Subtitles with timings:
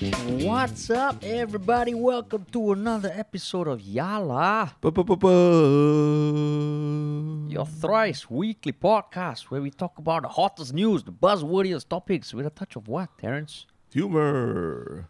[0.00, 1.92] What's up, everybody?
[1.92, 4.72] Welcome to another episode of Yala,
[7.52, 12.46] your thrice weekly podcast where we talk about the hottest news, the buzzwordiest topics with
[12.46, 13.66] a touch of what, Terrence?
[13.92, 15.06] Humor.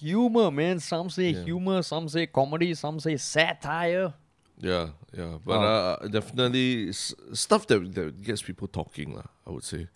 [0.00, 0.80] Humor, man.
[0.80, 4.12] Some say humor, some say comedy, some say satire.
[4.58, 5.38] Yeah, yeah.
[5.44, 9.26] But uh, definitely s- stuff that, that gets people talking, lah.
[9.46, 9.86] I would say.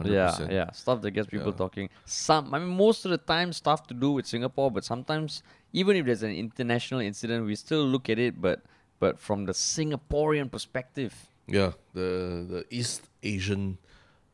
[0.00, 0.10] 100%.
[0.12, 0.70] Yeah, yeah.
[0.72, 1.56] Stuff that gets people Yeah.
[1.64, 1.88] talking.
[2.04, 5.96] Some, I mean, most of the time, stuff to do with Singapore, but sometimes, even
[5.96, 8.62] if there's an international incident, we still look at it, but
[8.98, 11.12] but from the Singaporean perspective.
[11.46, 13.78] Yeah, the the East Asian,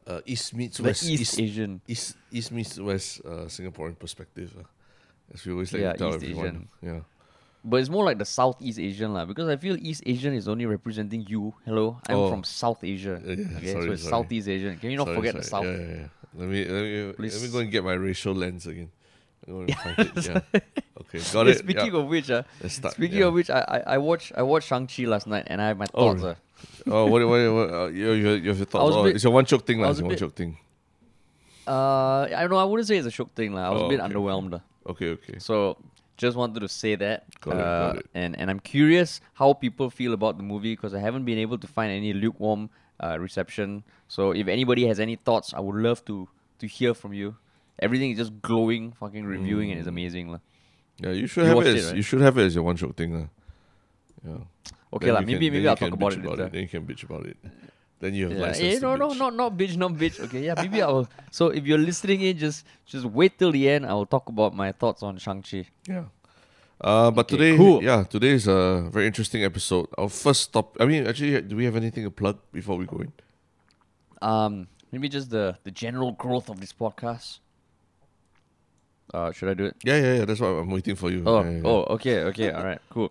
[0.06, 1.80] uh, East meets The West, East Asian.
[1.86, 4.54] East, East meets West uh, Singaporean perspective.
[4.58, 4.64] Uh,
[5.34, 6.46] as we always like Yeah, to tell East everyone.
[6.46, 6.68] Asian.
[6.82, 7.00] Yeah.
[7.66, 10.66] But it's more like the Southeast Asian lah, because I feel East Asian is only
[10.70, 11.50] representing you.
[11.66, 12.30] Hello, I'm Oh.
[12.30, 13.18] from South Asia.
[13.18, 14.14] Uh, yeah, okay, sorry, so it's sorry.
[14.22, 14.78] Southeast Asian.
[14.78, 15.64] Can you not Sorry, forget the South?
[15.66, 16.08] Yeah, yeah, yeah.
[16.38, 18.90] Let me let me let me go and get my racial lens again.
[19.48, 20.14] I'm going to find it.
[20.30, 20.62] Yeah.
[21.02, 21.58] Okay, got it.
[21.58, 22.00] Speaking yeah.
[22.00, 23.26] of which, uh, start, speaking yeah.
[23.26, 25.78] of which, I, I I watched I watched Shang Chi last night, and I have
[25.78, 26.22] my Oh, thoughts.
[26.22, 26.34] uh.
[26.86, 28.94] oh, what, what, what uh, you, you, you have your thoughts?
[28.94, 29.90] Oh, bit- it's your one shiok thing, lah.
[29.90, 30.54] It's a your one joke thing.
[31.66, 32.62] Uh, I don't know.
[32.62, 33.66] I wouldn't say it's a shiok thing, lah.
[33.66, 34.54] I was Oh, a bit okay, underwhelmed.
[34.86, 35.38] Okay, okay.
[35.38, 35.76] So
[36.16, 37.24] just wanted to say that.
[37.40, 38.06] Got it, uh, got it.
[38.14, 41.58] And and I'm curious how people feel about the movie because I haven't been able
[41.58, 42.70] to find any lukewarm
[43.02, 43.84] uh, reception.
[44.08, 46.28] So if anybody has any thoughts, I would love to
[46.60, 47.36] to hear from you.
[47.78, 50.40] Everything is just glowing, fucking reviewing, and it's amazing, lah.
[50.96, 51.66] Yeah, you should You have it.
[51.66, 51.96] it, as, right?
[51.96, 53.28] You should have it as your one shiok thing, lah.
[54.24, 54.40] Yeah.
[54.96, 55.20] Okay, lah.
[55.20, 56.48] Maybe can- maybe I'll talk about bitch it later.
[56.48, 57.36] Then you can bitch about it.
[57.98, 59.18] Then you have Yeah, license to no, no, bitch.
[59.18, 60.20] not not bitch, not bitch.
[60.20, 61.08] Okay, yeah, maybe I will.
[61.30, 63.86] So if you're listening in, just just wait till the end.
[63.86, 65.64] I will talk about my thoughts on Shang Chi.
[65.88, 66.04] Yeah.
[66.78, 67.82] Uh, but Okay, today, cool.
[67.82, 69.86] yeah, today is a very interesting episode.
[69.96, 70.76] Our first stop.
[70.78, 73.12] I mean, actually, do we have anything to plug before we go in?
[74.20, 77.38] Um, maybe just the the general growth of this podcast.
[79.14, 79.76] Uh, should I do it?
[79.84, 80.24] Yeah, yeah, yeah.
[80.24, 81.22] That's why I'm waiting for you.
[81.24, 81.62] Oh, Yeah, yeah, yeah.
[81.68, 83.10] oh, okay, okay, all right, cool.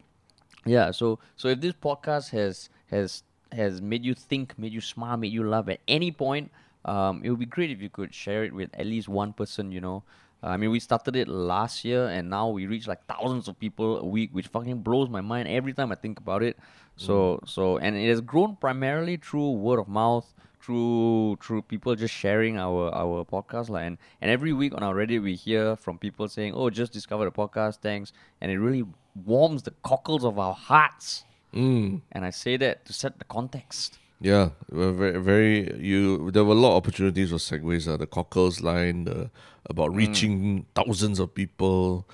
[0.66, 3.24] Yeah, so so if this podcast has has
[3.56, 6.52] has made you think, made you smile, made you laugh at any point,
[6.86, 9.72] um, it would be great if you could share it with at least one person.
[9.72, 10.04] You know,
[10.44, 13.60] uh, I mean, we started it last year, and now we reach like thousands of
[13.60, 16.58] people a week, which fucking blows my mind every time I think about it.
[16.98, 22.14] So so, and it has grown primarily through word of mouth, through through people just
[22.14, 25.98] sharing our our podcast like, and and every week on our Reddit we hear from
[25.98, 28.86] people saying, "Oh, just discovered a podcast, thanks," and it really
[29.26, 31.24] warms the cockles of our hearts.
[31.56, 32.02] Mm.
[32.12, 33.98] And I say that to set the context.
[34.22, 35.78] Yeah, very, very.
[35.80, 37.88] You there were a lot of opportunities for segues.
[37.88, 39.30] Uh, the cockles line, the
[39.70, 39.96] about Mm.
[39.98, 42.06] reaching thousands of people,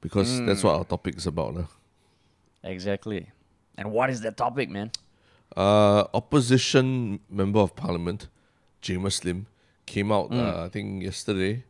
[0.00, 1.56] because that's what our topic is about.
[1.56, 1.64] Uh.
[2.62, 3.30] Exactly.
[3.76, 4.90] And what is that topic, man?
[5.56, 8.28] Uh, opposition member of parliament,
[8.82, 9.46] Jamus Lim,
[9.86, 10.30] came out.
[10.30, 10.38] Mm.
[10.38, 11.64] Uh, I think yesterday,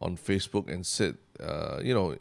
[0.00, 2.16] on Facebook and said, uh, you know,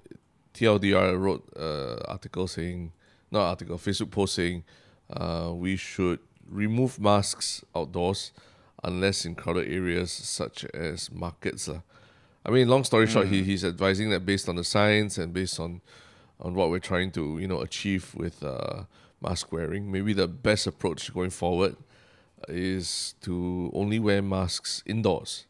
[0.54, 2.92] TLDR wrote uh, article saying,
[3.32, 4.64] not article, Facebook post saying,
[5.12, 8.32] uh, we should remove masks outdoors
[8.84, 11.68] unless in crowded areas such as markets.
[11.68, 11.82] lah.
[12.46, 15.60] I mean, long story short, he, he's advising that based on the science and based
[15.60, 15.82] on
[16.42, 18.84] on what we're trying to you know achieve with uh,
[19.22, 21.76] mask wearing, maybe the best approach going forward
[22.48, 25.46] is to only wear masks indoors,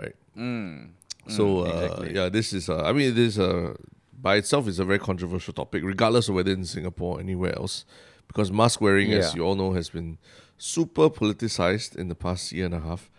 [0.00, 0.16] right?
[0.36, 0.90] Mm.
[1.28, 2.14] So uh, exactly.
[2.14, 3.74] yeah, this is uh, I mean this uh,
[4.20, 7.84] by itself is a very controversial topic, regardless of whether in Singapore or anywhere else,
[8.26, 10.18] because mask wearing, as you all know, has been
[10.56, 13.10] super politicized in the past year and a half.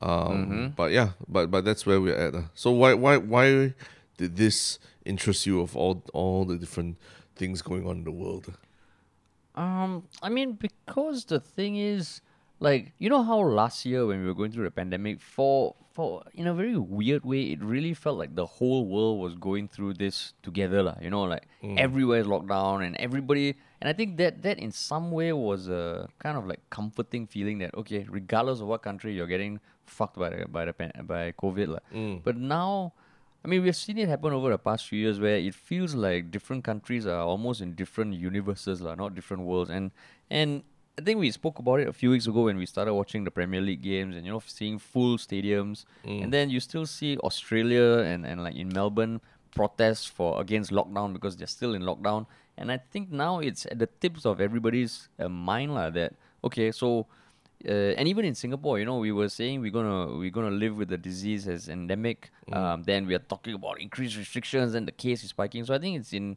[0.00, 0.66] Um, Mm-hmm.
[0.76, 2.34] But yeah, but but that's where we're at.
[2.34, 2.42] uh.
[2.54, 3.74] So why why why
[4.16, 6.96] did this interest you of all all the different
[7.36, 8.52] things going on in the world?
[9.54, 12.20] Um, I mean, because the thing is,
[12.62, 16.22] like, you know how last year when we were going through the pandemic, for for
[16.32, 19.94] in a very weird way, it really felt like the whole world was going through
[19.94, 20.94] this together, lah.
[21.02, 21.76] You know, like mm.
[21.76, 23.58] everywhere is locked down and everybody.
[23.82, 27.58] And I think that that in some way was a kind of like comforting feeling
[27.58, 31.32] that okay, regardless of what country you're getting fucked by the by the pan- by
[31.32, 31.84] COVID, lah.
[31.92, 32.22] Mm.
[32.22, 32.94] But now.
[33.44, 36.30] I mean, we've seen it happen over the past few years where it feels like
[36.30, 39.66] different countries are almost in different universes, lah, not different worlds.
[39.66, 39.90] And
[40.30, 40.62] and
[40.98, 43.30] I think we spoke about it a few weeks ago when we started watching the
[43.30, 45.84] Premier League games and you know seeing full stadiums.
[46.22, 49.20] And then you still see Australia and, and like in Melbourne
[49.54, 52.26] protests for against lockdown because they're still in lockdown.
[52.58, 56.12] And I think now it's at the tips of everybody's uh, mind lah that
[56.44, 57.06] okay, so
[57.66, 60.76] uh, and even in Singapore, you know, we were saying we're gonna we're gonna live
[60.76, 62.30] with the disease as endemic.
[62.52, 65.64] Um, then we are talking about increased restrictions, and the case is spiking.
[65.64, 66.36] So I think it's in.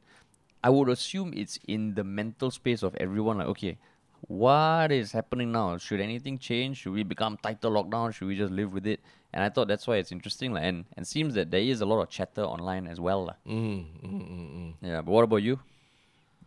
[0.63, 3.37] I would assume it's in the mental space of everyone.
[3.37, 3.77] Like, okay,
[4.27, 5.77] what is happening now?
[5.77, 6.77] Should anything change?
[6.77, 8.13] Should we become tighter lockdown?
[8.13, 8.99] Should we just live with it?
[9.33, 10.61] And I thought that's why it's interesting, lah.
[10.61, 13.35] And and seems that there is a lot of chatter online as well.
[13.47, 14.73] Mm, mm, mm, mm.
[14.81, 15.59] Yeah, but what about you?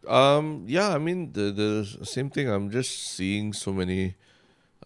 [0.06, 2.48] Um, yeah, I mean the the same thing.
[2.48, 4.16] I'm just seeing so many,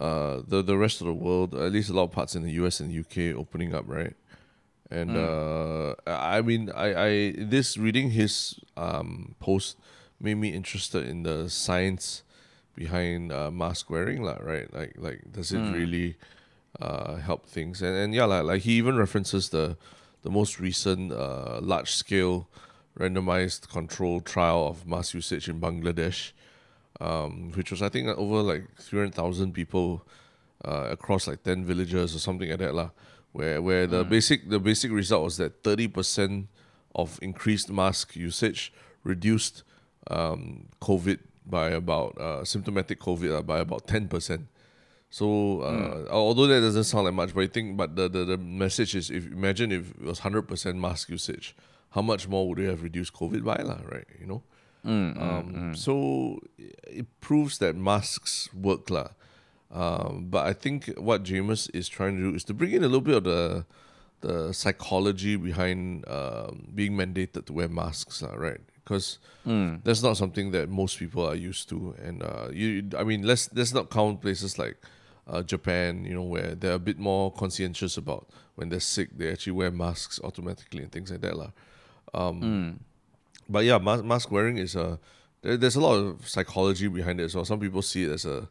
[0.01, 2.53] uh, the the rest of the world, at least a lot of parts in the
[2.63, 2.81] U.S.
[2.81, 4.15] and UK opening up, right?
[4.91, 9.79] And uh, I mean, I I this reading his um post
[10.21, 12.23] made me interested in the science
[12.75, 14.73] behind uh, mask wearing, lah, right?
[14.73, 16.17] Like like does it really
[16.81, 17.83] uh help things?
[17.83, 19.77] And and yeah, like like he even references the
[20.23, 22.49] the most recent uh large scale
[22.99, 26.33] randomized controlled trial of mask usage in Bangladesh,
[27.01, 30.05] um, which was I think over like three hundred thousand people
[30.65, 32.91] uh, across like ten villages or something like that lah.
[33.33, 36.49] Where where the basic the basic result was that thirty percent
[36.95, 38.73] of increased mask usage
[39.05, 39.65] reduced
[40.11, 44.47] um, COVID by about uh, symptomatic COVID uh, by about ten percent.
[45.11, 48.39] So uh, although that doesn't sound like much, but I think but the, the, the
[48.39, 51.55] message is if imagine if it was hundred percent mask usage,
[51.91, 54.07] how much more would we have reduced COVID by lah, right?
[54.19, 54.43] You know?
[55.21, 59.09] um, So it proves that masks work lah.
[59.71, 62.89] Um, but I think what Jamus is trying to do is to bring in a
[62.89, 63.67] little bit of the
[64.23, 68.61] the psychology behind um, being mandated to wear masks, lah, right?
[68.85, 69.19] Because
[69.85, 73.49] that's not something that most people are used to, and uh, you, I mean, let's
[73.55, 74.77] let's not count places like
[75.29, 78.27] uh, Japan, you know, where they're a bit more conscientious about
[78.57, 81.51] when they're sick, they actually wear masks automatically and things like that, lah.
[82.13, 82.81] Um,
[83.49, 84.99] But yeah, mask, mask wearing is a
[85.43, 87.45] there, there's a lot of psychology behind it So.
[87.45, 88.49] Some people see it as a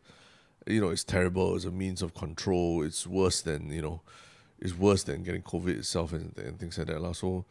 [0.68, 2.84] you know it's terrible It's a means of control.
[2.84, 4.01] It's worse than you know
[4.60, 7.01] it's worse than getting COVID itself and, and things like that.
[7.01, 7.13] lah.
[7.13, 7.45] So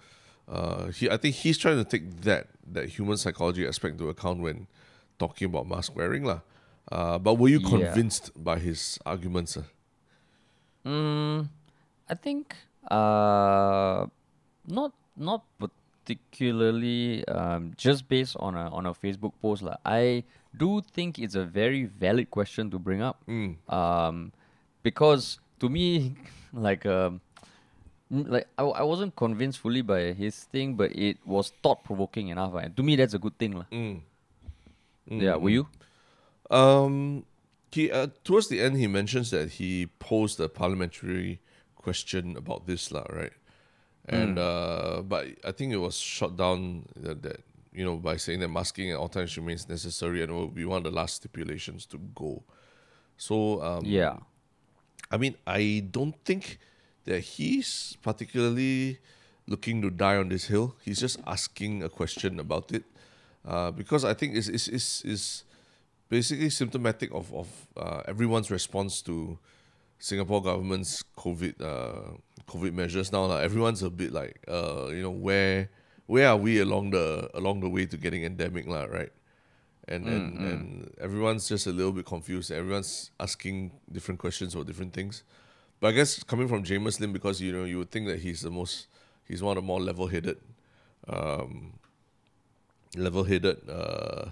[0.50, 4.43] uh, he I think he's trying to take that that human psychology aspect into account
[4.43, 4.67] when
[5.19, 6.41] talking about mask wearing lah.
[6.91, 7.70] Uh, but were you Yeah.
[7.70, 9.55] convinced by his arguments?
[9.56, 9.67] ah?
[10.85, 11.49] Mm,
[12.11, 12.56] I think
[12.91, 14.06] uh,
[14.67, 19.76] not not particularly um, just based on a on a Facebook post lah.
[19.85, 20.25] I
[20.56, 23.23] do think it's a very valid question to bring up.
[23.69, 24.32] Um,
[24.82, 26.17] because to me,
[26.52, 27.30] like um, mm,
[28.11, 32.55] like I, I wasn't convinced fully by his thing, but it was thought provoking enough.
[32.55, 33.67] And to me, that's a good thing lah.
[33.71, 34.03] Mm.
[35.07, 35.67] Yeah, were you?
[36.51, 37.25] Um,
[37.71, 41.41] he uh, towards the end he mentions that he posed a parliamentary
[41.77, 43.33] question about this lah, right?
[44.07, 48.41] And uh, but I think it was shot down that, that you know by saying
[48.41, 51.87] that masking at all times remains necessary and will be one of the last stipulations
[51.87, 52.43] to go.
[53.17, 54.19] So um, Yeah.
[55.11, 56.59] I mean, I don't think
[57.05, 58.99] that he's particularly
[59.47, 60.76] looking to die on this hill.
[60.85, 62.85] He's just asking a question about it,
[63.47, 65.44] uh, because I think it's it's, it's, it's
[66.08, 69.38] basically symptomatic of of uh, everyone's response to
[69.99, 72.17] Singapore government's COVID uh,
[72.47, 73.26] COVID measures now.
[73.26, 75.70] Like everyone's a bit like uh, you know where
[76.06, 79.12] where are we along the along the way to getting endemic, lah, right?
[79.91, 82.50] and and, and everyone's just a little bit confused.
[82.50, 85.25] Everyone's asking different questions or different things.
[85.81, 88.43] But I guess coming from Jamus Lim, because you know you would think that he's
[88.43, 88.87] the most,
[89.27, 90.37] he's one of the more level-headed,
[91.09, 91.73] um,
[92.97, 94.31] level-headed uh,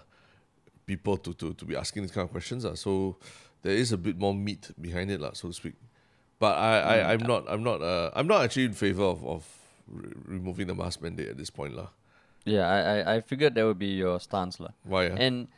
[0.85, 2.65] people to, to to be asking these kind of questions.
[2.65, 2.77] Uh.
[2.77, 3.17] So
[3.63, 5.75] there is a bit more meat behind it, lah, so to speak.
[6.39, 9.43] But I, I I'm not I'm not uh, I'm not actually in favor of of
[9.89, 11.89] re- removing the mask mandate at this point, lah.
[12.45, 14.71] Yeah, I, I, I figured that would be your stance lah.
[14.85, 15.07] Why?
[15.07, 15.49] And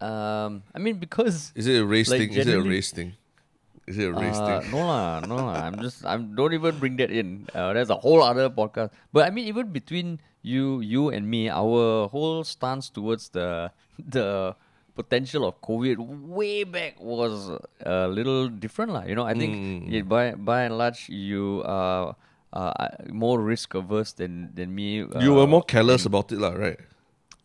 [0.00, 2.32] um, I mean because Is it a race Like, thing?
[2.32, 3.14] Is it a race thing?
[3.86, 4.70] Is it a race uh, thing?
[4.74, 5.62] no lah, no lah.
[5.66, 7.46] I'm just I'm don't even bring that in.
[7.54, 8.90] Uh, that's a whole other podcast.
[9.14, 13.70] But I mean, even between you you and me, our whole stance towards the
[14.02, 14.56] the
[14.98, 17.52] potential of COVID way back was
[17.84, 19.04] a little different lah.
[19.06, 19.86] You know, I think Mm.
[19.86, 22.16] yeah, by by and large you are
[22.56, 22.72] uh,
[23.12, 25.04] more risk averse than than me.
[25.06, 26.80] Uh, you were more careless about it, lah, right?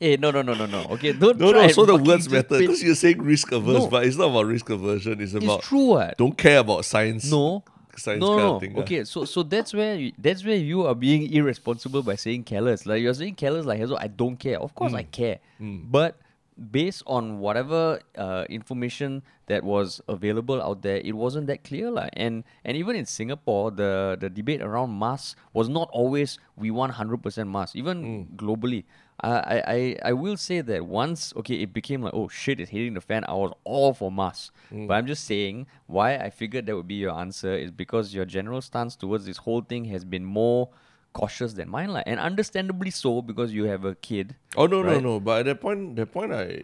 [0.02, 0.82] Hey, no, no, no, no, no.
[0.98, 1.38] Okay, don't.
[1.38, 1.74] No, try no.
[1.74, 3.88] So the words matter because you're saying risk averse, No.
[3.88, 5.22] but it's not about risk aversion.
[5.22, 6.18] It's about It's true, what?
[6.18, 7.30] don't care about science.
[7.30, 7.64] No.
[7.96, 8.80] science no, kind no, of thing.
[8.80, 12.88] Okay, so so that's where you, that's where you are being irresponsible by saying careless.
[12.88, 14.60] Like you're saying careless, like I don't care.
[14.60, 14.98] Of course, hmm.
[14.98, 15.38] I care.
[15.60, 15.86] Hmm.
[15.86, 16.18] But
[16.58, 22.10] based on whatever uh, information that was available out there, it wasn't that clear, like.
[22.14, 26.94] And and even in Singapore, the the debate around masks was not always we want
[26.94, 27.76] hundred percent masks.
[27.76, 28.36] Even hmm.
[28.36, 28.86] globally,
[29.24, 32.96] I, I I will say that once okay, it became like oh shit, it's hitting
[32.96, 33.24] the fan.
[33.28, 36.96] I was all for masks, but I'm just saying why I figured that would be
[36.96, 40.70] your answer is because your general stance towards this whole thing has been more
[41.14, 44.36] cautious than mine, like, and understandably so because you have a kid.
[44.58, 45.04] Oh no, no, right?
[45.04, 45.20] no.
[45.20, 46.64] But at that point, that point, I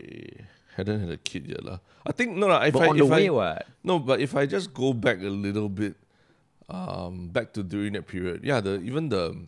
[0.76, 1.80] hadn't had a kid yet lah.
[2.06, 3.68] I think no, lah, if But I on the if way, I, what?
[3.84, 5.94] no, but if I just go back a little bit,
[6.70, 9.46] um, back to during that period, yeah, the even the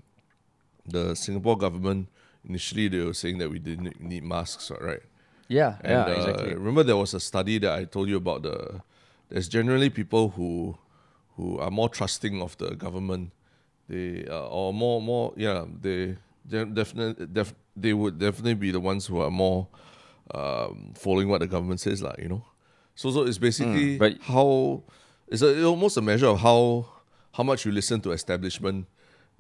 [0.86, 2.08] the Singapore government
[2.50, 5.01] initially they were saying that we didn't need masks, right?
[5.48, 6.53] Yeah, And yeah, uh, exactly.
[6.56, 8.82] remember there was a study that I told you about the
[9.29, 10.77] there's generally people who
[11.38, 13.32] who are more trusting of the government.
[13.88, 16.18] They uh, or more more yeah, they
[16.50, 19.68] definitely def, they would definitely be the ones who are more
[20.34, 22.46] um, following what the government says, like, you know.
[22.96, 24.84] So so it's basically Mm, how
[25.27, 26.86] it's, a, it's almost a measure of how
[27.34, 28.86] how much you listen to establishment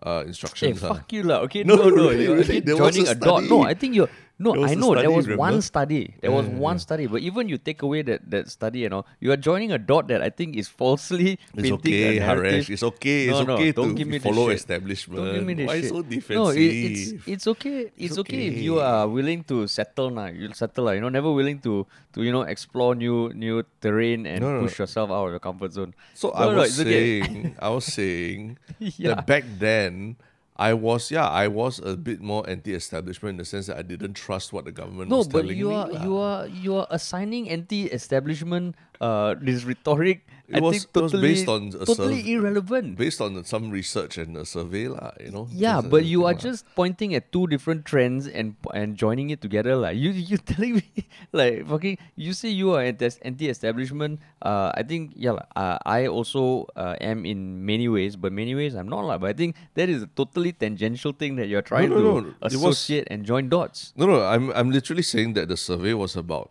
[0.03, 0.81] uh, Hey, instructions.
[0.81, 0.93] huh?
[0.95, 1.39] fuck you lah.
[1.47, 3.43] Okay, No, no, no, really, you're really, again there was joining a, dot.
[3.43, 3.63] No.
[3.63, 4.09] I think you're.
[4.39, 5.39] No, I was I know there was remember?
[5.51, 6.15] one study.
[6.23, 6.85] There was Yeah, one yeah.
[6.87, 9.77] study, but even you take away that that study, you know, you are joining a
[9.77, 12.63] dot that I think is falsely It's painting okay, a narrative.
[12.63, 12.69] Haresh.
[12.71, 13.27] It's okay.
[13.27, 14.63] No, It's no, okay don't to give me the follow shit.
[14.63, 15.19] establishment.
[15.19, 15.91] Don't give me this Why shit.
[15.91, 16.39] so defensive?
[16.39, 17.91] No, it, it's it's okay.
[17.99, 18.47] It's, It's okay.
[18.47, 20.31] if you are willing to settle now.
[20.31, 20.95] You'll settle, lah.
[20.95, 21.83] You know, never willing to
[22.15, 25.75] to you know explore new new terrain and No, push yourself out of your comfort
[25.75, 25.91] zone.
[26.15, 27.27] So I was it's okay.
[27.27, 28.55] saying, I was saying
[29.03, 30.15] that back then,
[30.59, 34.15] I was yeah, I was a bit more anti-establishment in the sense that I didn't
[34.15, 38.75] trust what the government No, was but you are you are you are assigning anti-establishment
[39.01, 40.25] uh this rhetoric.
[40.49, 42.33] It I was- think totally based on totally survey.
[42.33, 42.97] irrelevant.
[42.97, 45.13] based on some research and a survey, lah.
[45.21, 45.45] You know.
[45.53, 46.41] Yeah, Just, uh, but you are lah.
[46.41, 49.77] just pointing at two different trends and and joining it together.
[49.77, 50.89] Like you you telling me
[51.37, 54.19] like fucking you say you are anti- anti-establishment.
[54.41, 58.57] Uh, I think yeah, lah, uh, I also uh, am in many ways, but many
[58.57, 59.21] ways I'm not like.
[59.21, 62.13] But I think that is a totally tangential thing that you're trying no, to no,
[62.25, 63.93] it was- associate and join dots.
[63.93, 66.49] No, no, I'm I'm literally saying that the survey was about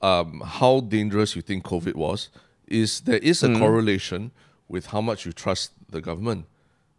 [0.00, 2.28] um, how dangerous you think COVID was.
[2.66, 3.58] Is there is a Mm.
[3.58, 4.30] correlation
[4.68, 6.46] with how much you trust the government?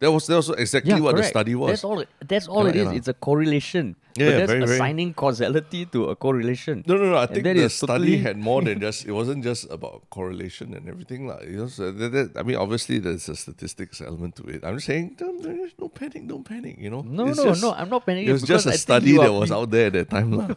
[0.00, 1.32] That was that was exactly Yeah, what correct.
[1.32, 1.70] the study was.
[1.70, 2.04] That's all.
[2.20, 2.84] That's all Yeah, it is.
[2.86, 2.98] yeah.
[2.98, 3.96] It's a correlation.
[4.16, 6.84] Yeah, but that's very, very- assigning causality to a correlation.
[6.86, 7.16] No, no, no.
[7.16, 9.06] I And think that the study totally- had more than just.
[9.06, 11.68] It wasn't just about correlation and everything, like you know.
[11.68, 14.62] So that, that, I mean, obviously, there's a statistics element to it.
[14.62, 16.76] I'm just saying, don't, there's no panic, don't panic.
[16.78, 17.02] You know.
[17.02, 17.72] No, It's no, just- no.
[17.72, 18.28] I'm not panicking.
[18.28, 20.50] It was just a I study that was out there at that time, lah.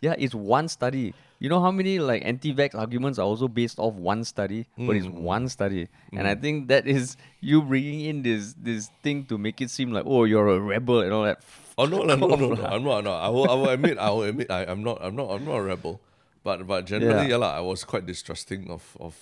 [0.00, 1.14] Yeah, it's one study.
[1.38, 5.06] You know how many like anti-vax arguments are also based off one study, but it's
[5.06, 5.22] Mm.
[5.22, 9.60] one study, and I think that is you bringing in this this thing to make
[9.62, 11.38] it seem like oh you're a rebel and all that.
[11.78, 12.64] Oh no, no, no, no, no.
[12.66, 13.04] I'm not.
[13.06, 13.46] No, I will.
[13.50, 13.98] I will admit.
[14.02, 14.50] I will admit.
[14.50, 14.98] I, I'm not.
[14.98, 15.30] I'm not.
[15.30, 16.00] I'm not a rebel.
[16.42, 17.38] But but generally, Yeah.
[17.38, 19.14] yeah, lah, I was quite distrusting of of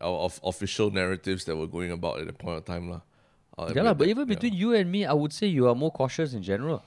[0.00, 3.00] of official narratives that were going about at that point of time, lah.
[3.76, 6.32] Yeah, lah, but even between you and me, I would say you are more cautious
[6.32, 6.82] in general.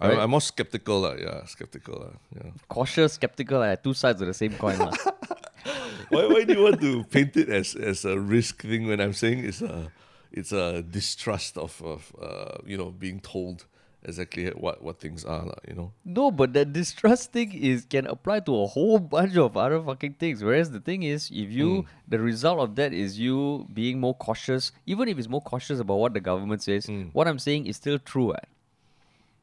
[0.00, 0.18] I'm, right?
[0.20, 1.14] I'm more skeptical, lah.
[1.18, 2.14] Yeah, skeptical, lah.
[2.34, 2.50] Yeah.
[2.68, 4.78] Cautious, skeptical, are two sides of the same coin.
[4.78, 4.92] lah.
[6.10, 9.12] why, why do you want to paint it as, as a risk thing when I'm
[9.12, 9.90] saying it's a
[10.30, 13.64] it's a distrust of, of uh, you know being told
[14.04, 18.40] exactly what, what things are you know No, but that distrust thing is can apply
[18.40, 20.44] to a whole bunch of other fucking things.
[20.44, 24.70] Whereas the thing is, if you the result of that is you being more cautious,
[24.86, 27.98] even if it's more cautious about what the government says, what I'm saying is still
[27.98, 28.32] true.
[28.34, 28.46] eh?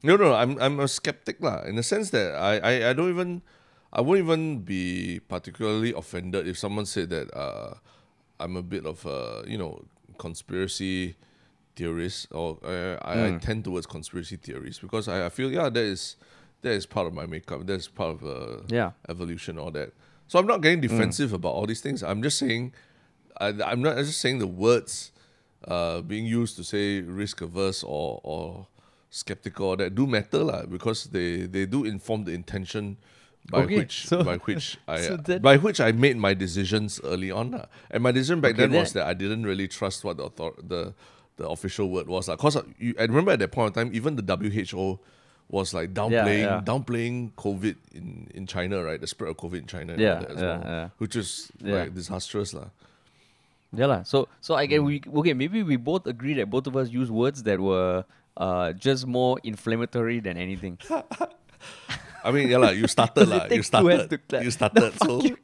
[0.05, 3.09] No no I'm I'm a skeptic lah in the sense that I, I, I don't
[3.09, 3.41] even
[3.91, 7.75] I won't even be particularly offended if someone said that uh,
[8.39, 9.83] I'm a bit of a you know
[10.17, 11.15] conspiracy
[11.75, 15.83] theorist or uh, I, I tend towards conspiracy theories because I, I feel yeah that
[15.83, 16.15] is
[16.61, 18.91] that is part of my makeup that's part of uh, Yeah.
[19.09, 19.91] evolution all that.
[20.27, 22.01] So I'm not getting defensive about all these things.
[22.03, 22.73] I'm just saying
[23.39, 25.11] I, I'm not I'm just saying the words
[25.67, 28.67] uh, being used to say risk averse or or
[29.15, 32.97] skeptical that do matter lah because they they do inform the intention
[33.47, 36.99] by Okay, which so- by which I so that- by which I made my decisions
[37.03, 37.65] early on lah.
[37.89, 40.59] and my decision back Okay, then was that- I didn't really trust what the author-
[40.59, 40.91] the
[41.39, 42.35] the official word was lah.
[42.35, 44.99] cause you, I remember at that point of time even the WHO
[45.47, 46.59] was like downplaying yeah.
[46.65, 50.41] downplaying COVID in, in China right the spread of COVID in China Yeah, as yeah,
[50.43, 50.87] well yeah.
[50.97, 51.85] which is Yeah.
[51.85, 52.73] like disastrous lah.
[53.75, 54.01] Yeah, lah.
[54.07, 55.33] So so I get we okay.
[55.37, 58.05] Maybe we both agree that both of us use words that were
[58.37, 60.77] uh just more inflammatory than anything.
[62.25, 62.69] I mean, yeah, lah.
[62.73, 63.45] You started, lah.
[63.53, 64.09] You started.
[64.41, 64.93] You started.
[64.97, 65.37] Fuck so you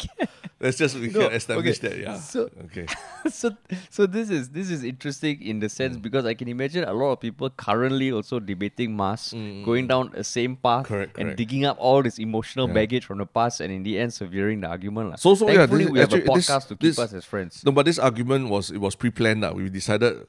[0.59, 1.89] let's just we No, can establish okay.
[1.89, 1.97] that.
[2.01, 2.17] Yeah.
[2.17, 2.85] So- okay.
[3.29, 3.53] so
[3.93, 6.01] so this is this is interesting in the sense Mm.
[6.01, 10.25] because I can imagine a lot of people currently also debating masks, going down the
[10.25, 11.37] same path Mm, Correct, and correct.
[11.37, 12.73] digging up all this emotional Yeah.
[12.81, 15.13] baggage from the past and in the end severing the argument.
[15.13, 15.17] lah.
[15.21, 17.13] So- so, yeah, Thankfully this- we have a actually, this- podcast to keep this- us
[17.13, 17.61] as friends.
[17.61, 19.45] No, but this argument was it was pre-planned.
[19.45, 19.53] Lah.
[19.53, 20.25] We decided.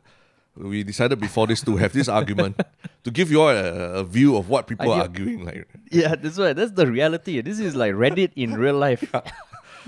[0.56, 2.61] We decided before this to have this argument
[3.04, 5.44] to give you all a, a view of what people are arguing.
[5.44, 6.54] Like Yeah, that's right.
[6.54, 7.40] That's the reality.
[7.40, 9.02] This is like Reddit in real life.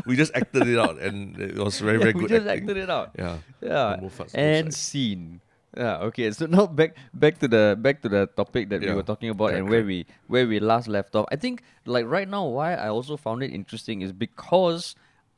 [0.07, 2.31] we just acted it out, and it was very Yeah, very we good.
[2.31, 2.71] just acting.
[2.71, 3.11] acted it out.
[3.19, 3.37] Yeah.
[3.61, 3.85] Yeah.
[3.95, 5.41] On both sides, both And scene.
[5.77, 5.99] Yeah.
[6.09, 6.31] Okay.
[6.31, 9.55] So now back back to the back to the topic that we were talking about
[9.55, 11.27] and where we where we last left off.
[11.31, 14.95] I think like right now, why I also found it interesting is because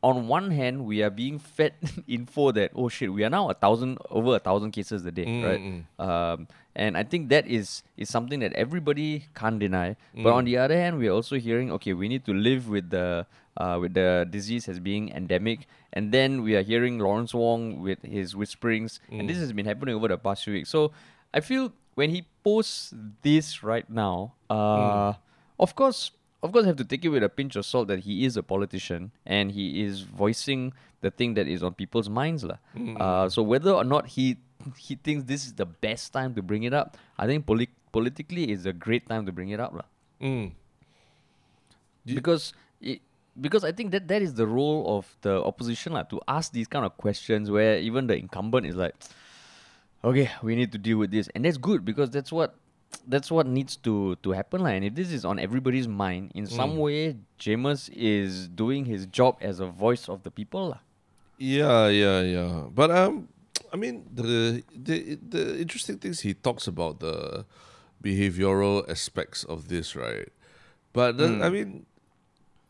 [0.09, 1.75] on one hand we are being fed
[2.17, 5.27] info that oh shit we are now a thousand over a thousand cases a day,
[5.49, 5.63] right?
[6.07, 6.39] Um,
[6.77, 9.97] and I think that is is something that everybody can't deny.
[10.15, 12.91] But on the other hand, we are also hearing okay we need to live with
[12.91, 15.67] the uh, with the disease as being endemic.
[15.97, 19.97] And then we are hearing Lawrence Wong with his whisperings, and this has been happening
[19.97, 20.69] over the past few weeks.
[20.69, 20.93] So
[21.33, 22.93] I feel when he posts
[23.25, 25.17] this right now, uh,
[25.59, 26.13] of course,
[26.47, 28.43] of course, have to take it with a pinch of salt that he is a
[28.43, 30.73] politician and he is voicing
[31.03, 32.57] the thing that is on people's minds, lah.
[32.75, 34.39] Uh, so whether or not he
[34.81, 38.51] he thinks this is the best time to bring it up, I think poli- politically
[38.51, 39.85] is a great time to bring it up, lah
[40.21, 40.53] Mm.
[42.07, 43.01] because it,
[43.41, 46.67] because I think that that is the role of the opposition like, to ask these
[46.67, 48.95] kind of questions where even the incumbent is like,
[50.03, 52.55] okay, we need to deal with this, and that's good because that's what
[53.07, 54.75] that's what needs to to happen like.
[54.77, 59.37] And if this is on everybody's mind in some way, Jamus is doing his job
[59.41, 60.81] as a voice of the people lah.
[61.37, 62.65] Yeah, yeah, yeah.
[62.73, 63.29] But um,
[63.73, 67.45] I mean the the the interesting things he talks about the
[68.03, 70.29] behavioral aspects of this, right?
[70.93, 71.85] But does- I mean,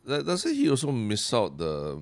[0.05, 2.01] that- doesn't he also miss out the?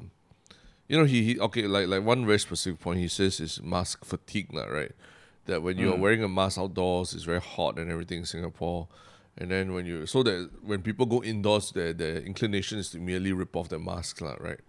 [0.87, 4.05] You know, he, he okay, like like one very specific point he says is mask
[4.05, 4.93] fatigue, lah, right?
[5.45, 8.87] That when you're wearing a mask outdoors, it's very hot and everything in Singapore.
[9.37, 12.99] And then when you so that when people go indoors, their their inclination is to
[12.99, 14.59] merely rip off their mask, lah, right?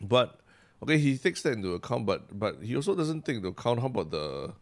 [0.00, 0.38] But
[0.82, 3.86] okay, he takes that into account, but but he also doesn't take into account how
[3.86, 4.52] about the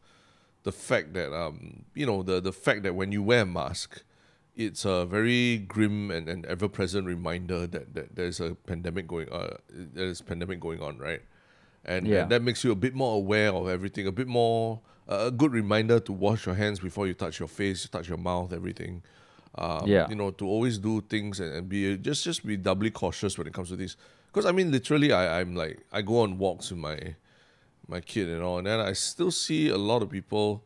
[0.63, 4.05] the fact that um you know the the fact that when you wear a mask,
[4.55, 9.29] it's a very grim and, and ever present reminder that, that there's a pandemic going
[9.33, 11.23] uh there's pandemic going on, right?
[11.85, 12.23] And, Yeah.
[12.23, 15.53] and that makes you a bit more aware of everything, a bit more a good
[15.53, 19.03] reminder to wash your hands before you touch your face, touch your mouth, everything.
[19.55, 20.09] Um, Yeah.
[20.09, 23.47] you know, to always do things and, and be just just be doubly cautious when
[23.47, 23.97] it comes to this.
[24.29, 27.17] Because I mean, literally, I I'm like I go on walks with my
[27.89, 30.65] my kid and all, and then I still see a lot of people,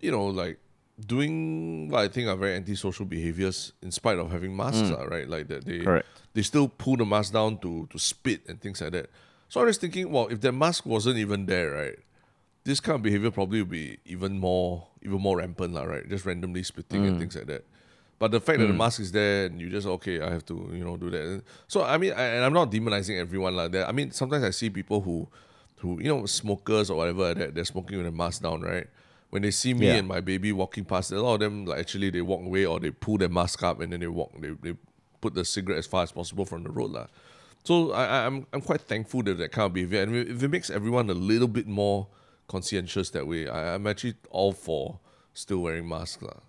[0.00, 0.58] you know, like
[1.06, 5.28] doing what I think are very antisocial behaviors in spite of having masks, ah, right?
[5.28, 6.06] Like that they Correct.
[6.34, 9.10] they still pull the mask down to to spit and things like that.
[9.48, 11.98] So I was thinking, well, if that mask wasn't even there, right?
[12.66, 16.02] This kind of behavior probably would be even more even more rampant, lah, right?
[16.10, 17.20] Just randomly spitting and mm.
[17.20, 17.64] things like that.
[18.18, 18.82] But the fact that the mm.
[18.82, 21.42] mask is there and you just okay, I have to you know do that.
[21.68, 23.88] So I mean, I, and I'm not demonizing everyone like that.
[23.88, 25.28] I mean, sometimes I see people who,
[25.78, 28.88] who you know, smokers or whatever that they're smoking with a mask down, right?
[29.30, 30.02] When they see me Yeah.
[30.02, 32.80] and my baby walking past, a lot of them like actually they walk away or
[32.80, 34.32] they pull their mask up and then they walk.
[34.40, 34.76] They, they
[35.20, 37.06] put the cigarette as far as possible from the road, lah.
[37.62, 40.48] So I, I- I'm I'm quite thankful that that kind of behavior, and if it
[40.50, 42.08] makes everyone a little bit more
[42.48, 44.98] conscientious that way, I, I'm actually all for
[45.32, 46.40] still wearing masks, lah.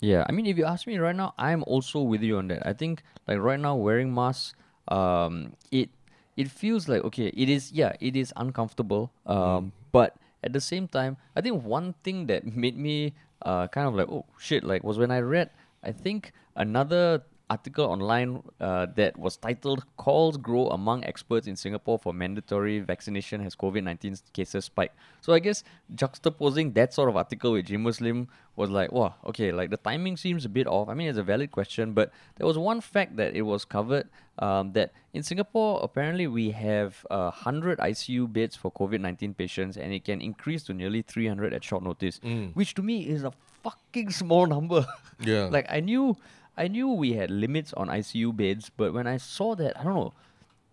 [0.00, 2.66] Yeah, I mean, if you ask me right now, I'm also with you on that.
[2.66, 4.54] I think like right now wearing masks,
[4.86, 5.90] um, it
[6.36, 9.10] it feels like okay, it is yeah, it is uncomfortable.
[9.26, 10.14] Um, but
[10.44, 14.08] at the same time, I think one thing that made me uh kind of like
[14.08, 15.50] oh shit, like was when I read
[15.82, 21.98] I think another article online uh, that was titled "Calls Grow Among Experts in Singapore
[21.98, 27.52] for Mandatory Vaccination as COVID-19 Cases Spike." So I guess juxtaposing that sort of article
[27.52, 30.88] with Jamus Lim was like, wow, okay, like the timing seems a bit off.
[30.88, 34.08] I mean, it's a valid question, but there was one fact that it was covered
[34.40, 39.76] um, that in Singapore, apparently we have uh, 100 ICU beds for COVID 19 patients,
[39.76, 42.20] and it can increase to nearly 300 at short notice,
[42.54, 43.32] which to me is a
[43.62, 44.86] fucking small number.
[45.20, 45.44] Yeah.
[45.50, 46.16] like I knew,
[46.58, 49.94] I knew we had limits on ICU beds, but when I saw that, I don't
[49.94, 50.12] know,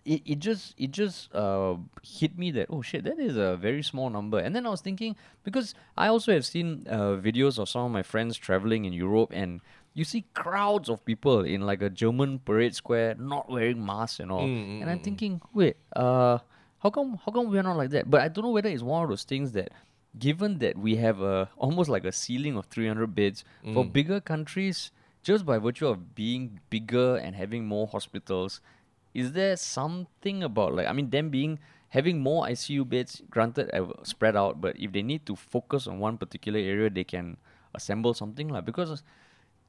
[0.04, 3.82] it, it just it just uh, hit me that oh shit that is a very
[3.84, 4.38] small number.
[4.40, 7.92] And then I was thinking because I also have seen uh, videos of some of
[7.92, 9.62] my friends traveling in Europe and
[9.94, 14.32] you see crowds of people in like a German parade square not wearing masks and
[14.32, 14.46] all.
[14.82, 16.38] And I'm thinking wait uh
[16.80, 18.10] how come how come we're not like that?
[18.10, 19.70] But I don't know whether it's one of those things that
[20.20, 23.44] given that we have a almost like a ceiling of 300 beds
[23.74, 24.92] for bigger countries
[25.26, 28.62] just by virtue of being bigger and having more hospitals
[29.14, 31.58] is there something about like I mean them being
[31.90, 33.72] having more ICU beds granted
[34.04, 37.38] spread out but if they need to focus on one particular area they can
[37.74, 39.02] assemble something like because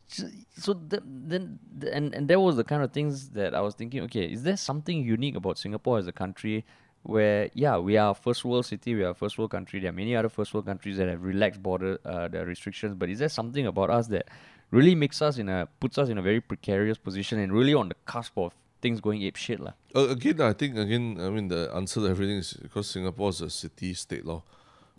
[0.09, 3.75] so th- then th- and and that was the kind of things that I was
[3.75, 6.66] thinking okay is there something unique about Singapore as a country
[7.03, 9.90] where yeah we are a first world city we are a first world country there
[9.90, 13.29] are many other first world countries that have relaxed border uh, restrictions but is there
[13.29, 14.27] something about us that
[14.70, 17.88] really makes us in a puts us in a very precarious position and really on
[17.88, 18.52] the cusp of
[18.83, 19.61] things going ape shit.
[19.61, 23.40] Uh, again, I think again, I mean the answer to everything is because Singapore is
[23.40, 24.42] a city state law.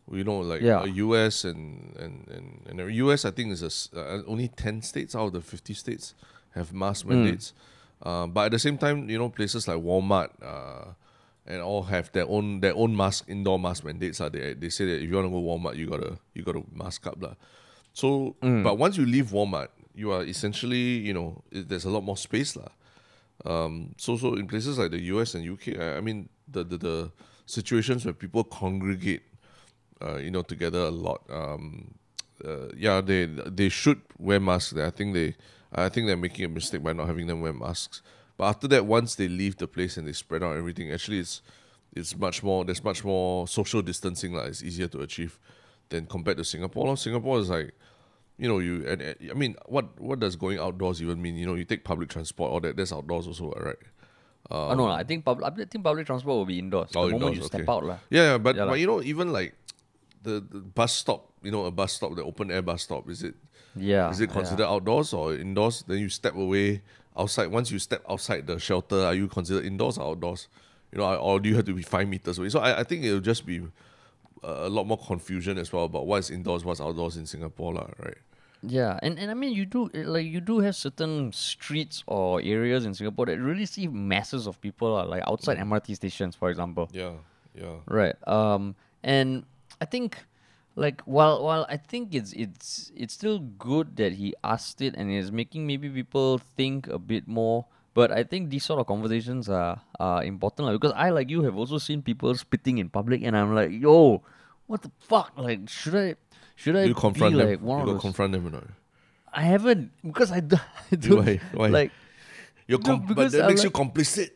[0.09, 0.79] You know, like Yeah.
[0.81, 4.81] uh, US and and and, and the US, I think is a uh, only ten
[4.81, 6.15] states out of the fifty states
[6.55, 7.09] have mask Mm.
[7.09, 7.53] mandates.
[8.01, 10.93] Uh, but at the same time, you know, places like Walmart uh,
[11.45, 14.21] and all have their own their own mask indoor mask mandates.
[14.21, 16.63] Uh, they they say that if you want to go Walmart, you gotta you gotta
[16.73, 17.35] mask up lah.
[17.99, 18.61] So, Mm.
[18.63, 22.17] but once you leave Walmart, you are essentially you know i- there's a lot more
[22.27, 22.69] space lah.
[23.45, 26.77] Um, so so in places like the US and UK, I, I mean the, the
[26.77, 27.11] the
[27.45, 29.23] situations where people congregate,
[30.05, 31.21] uh, you know, together a lot.
[31.29, 31.95] Um,
[32.45, 33.25] uh, yeah, they
[33.59, 34.77] they should wear masks.
[34.77, 35.33] I think they
[35.73, 38.01] I think they're making a mistake by not having them wear masks.
[38.37, 41.41] But after that, once they leave the place and they spread out everything, actually it's
[41.95, 45.39] it's much more there's much more social distancing like it's easier to achieve
[45.89, 46.97] than compared to Singapore.
[46.97, 47.73] Singapore is like
[48.37, 51.35] you know you and, and I mean what what does going outdoors even mean?
[51.35, 53.75] You know, you take public transport, all that that's outdoors also, right?
[54.49, 55.45] oh no, I think public.
[55.45, 56.91] I think public transport will be indoors.
[56.95, 57.71] Oh, the moment indoors, you step okay.
[57.71, 57.97] out, lah.
[58.09, 59.55] Yeah, yeah, but Yeah but you know, even like
[60.23, 63.23] the, the bus stop, you know, a bus stop, the open air bus stop, is
[63.23, 63.35] it
[63.75, 64.09] Yeah.
[64.09, 64.33] is it yeah.
[64.33, 65.83] considered outdoors or indoors?
[65.87, 66.81] Then you step away
[67.17, 67.47] outside.
[67.47, 70.47] Once you step outside the shelter, are you considered indoors or outdoors?
[70.91, 72.49] You know, or do you have to be five meters away?
[72.49, 73.61] So I, I think it'll just be
[74.43, 78.17] a lot more confusion as well about what's indoors, what's outdoors in Singapore, lah, right?
[78.63, 82.41] Yeah, and, and I mean you do uh, like you do have certain streets or
[82.41, 86.49] areas in Singapore that really see masses of people uh, like outside MRT stations, for
[86.49, 86.89] example.
[86.91, 87.13] Yeah,
[87.53, 87.75] yeah.
[87.85, 88.15] Right.
[88.27, 89.45] Um, and
[89.79, 90.17] I think,
[90.75, 95.11] like, while while I think it's it's it's still good that he asked it and
[95.11, 97.65] is making maybe people think a bit more.
[97.97, 101.41] But I think these sort of conversations are are important lah, because I like you
[101.49, 104.21] have also seen people spitting in public, and I'm like, yo,
[104.69, 105.33] what the fuck?
[105.33, 106.13] Like, should I
[106.53, 107.49] should I You confront be them.
[107.57, 108.05] like one you of those?
[108.05, 108.69] confront them or not?
[109.33, 111.41] I haven't because I, do, I don't Why?
[111.57, 111.67] Why?
[111.73, 111.91] like.
[112.69, 114.29] You're No, but that I'm makes you complicit.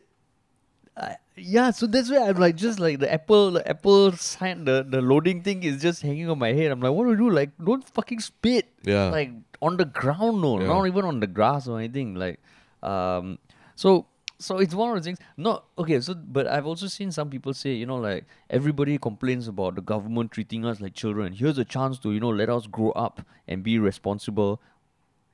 [0.96, 4.82] I, yeah, so that's why I'm like just like the Apple the Apple sign the,
[4.88, 6.72] the loading thing is just hanging on my head.
[6.72, 7.30] I'm like, what do I do?
[7.30, 8.68] Like, don't fucking spit.
[8.82, 9.08] Yeah.
[9.12, 9.30] Like
[9.62, 10.66] on the ground, no, Yeah.
[10.66, 12.14] not even on the grass or anything.
[12.16, 12.40] Like,
[12.82, 13.38] um,
[13.82, 14.06] so
[14.38, 15.18] so it's one of the things.
[15.36, 16.00] Not okay.
[16.00, 19.82] So, but I've also seen some people say, you know, like everybody complains about the
[19.82, 21.32] government treating us like children.
[21.32, 24.60] Here's a chance to you know let us grow up and be responsible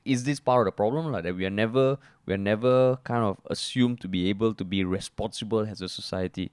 [0.04, 3.24] is this part of the problem like that we are never we are never kind
[3.24, 6.50] of assumed to be able to be responsible as a society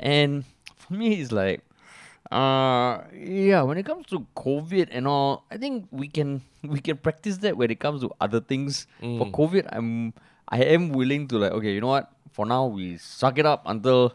[0.00, 1.60] and for me it's like
[2.32, 6.96] uh yeah when it comes to covid and all i think we can we can
[6.96, 10.12] practice that when it comes to other things for covid i'm
[10.48, 12.10] i am willing to like okay you know what?
[12.32, 14.12] For now we suck it up until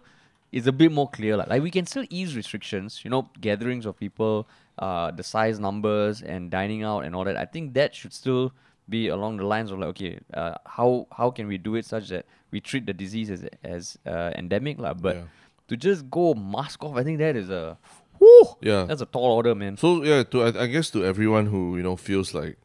[0.52, 3.86] it's a bit more clear like, like we can still ease restrictions you know gatherings
[3.86, 4.48] of people
[4.80, 7.36] uh the size numbers and dining out and all that.
[7.36, 8.54] I think that should still
[8.90, 12.10] be along the lines of like okay uh, how how can we do it such
[12.10, 14.94] that we treat the disease as as uh, endemic lah?
[14.94, 15.24] But Yeah.
[15.70, 17.78] to just go mask off i think that is a
[18.20, 18.84] whew, Yeah.
[18.86, 19.78] that's a tall order man.
[19.78, 22.58] So yeah, to I, I guess to everyone who you know feels like,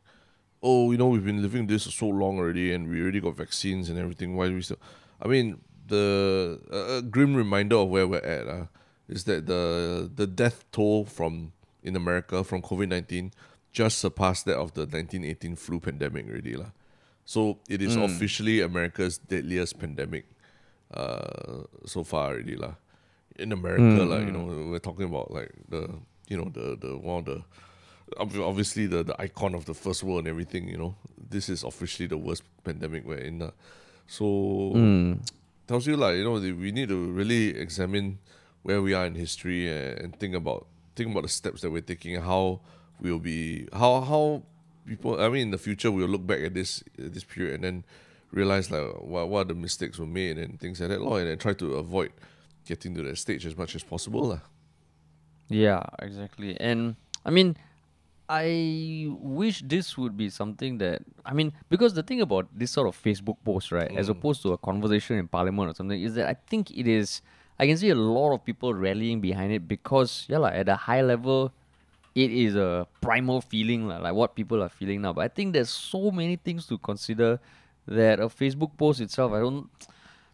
[0.66, 3.88] oh, you know, we've been living this so long already, and we already got vaccines
[3.88, 4.36] and everything.
[4.36, 4.82] Why do we still?
[5.22, 8.66] I mean, the a a grim reminder of where we're at uh,
[9.08, 11.52] is that the the death toll from
[11.82, 13.30] in America from COVID nineteen
[13.70, 16.74] just surpassed that of the nineteen eighteen flu pandemic already lah.
[17.24, 20.26] So it is officially America's deadliest pandemic
[20.94, 22.74] uh, so far already lah.
[23.38, 25.90] In America, like you know, we're talking about like the
[26.26, 27.38] you know the the one of the
[28.18, 30.68] obviously the the icon of the first world and everything.
[30.68, 33.38] You know, this is officially the worst pandemic we're in.
[33.40, 33.50] lah.
[34.06, 35.12] So hmm.
[35.66, 38.18] tells you like you know we need to really examine
[38.62, 41.82] where we are in history and, and think about think about the steps that we're
[41.82, 42.60] taking, how
[43.00, 44.42] we'll be how how
[44.86, 45.20] people.
[45.20, 47.84] I mean, in the future we'll look back at this at this period and then
[48.32, 51.38] realize like what what the mistakes were made and things like that, lor, and then
[51.38, 52.12] try to avoid
[52.66, 54.40] getting to that stage as much as possible, lah.
[55.48, 56.58] Yeah, exactly.
[56.60, 57.56] And I mean,
[58.28, 62.88] I wish this would be something that I mean, because the thing about this sort
[62.88, 66.28] of Facebook post, right, as opposed to a conversation in Parliament or something, is that
[66.28, 67.22] I think it is.
[67.58, 70.76] I can see a lot of people rallying behind it because, yeah, like, at a
[70.76, 71.52] high level,
[72.14, 75.14] it is a primal feeling, lah, like what people are feeling now.
[75.14, 77.40] But I think there's so many things to consider
[77.86, 79.70] that a Facebook post itself, I don't.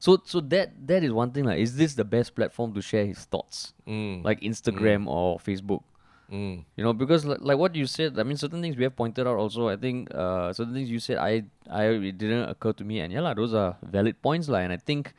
[0.01, 1.45] So, so that that is one thing.
[1.45, 4.25] Like, is this the best platform to share his thoughts, Mm.
[4.25, 5.83] like Instagram or Facebook?
[6.33, 6.65] Mm.
[6.77, 9.27] You know, because like, like what you said, I mean, certain things we have pointed
[9.27, 9.69] out also.
[9.69, 13.13] I think uh, certain things you said, I, I it didn't occur to me, and
[13.13, 14.61] yeah, lah, those are valid points, lah.
[14.61, 15.13] And I think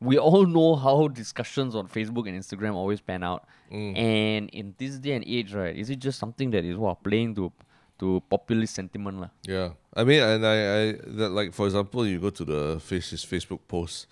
[0.00, 3.46] we all know how discussions on Facebook and Instagram always pan out.
[3.70, 7.36] And in this day and age, right, is it just something that is what playing
[7.36, 7.52] to
[8.00, 9.30] to populist sentiment, lah?
[9.46, 10.82] Yeah, I mean, and I, I
[11.22, 14.10] that like for example, you go to the face Facebook post.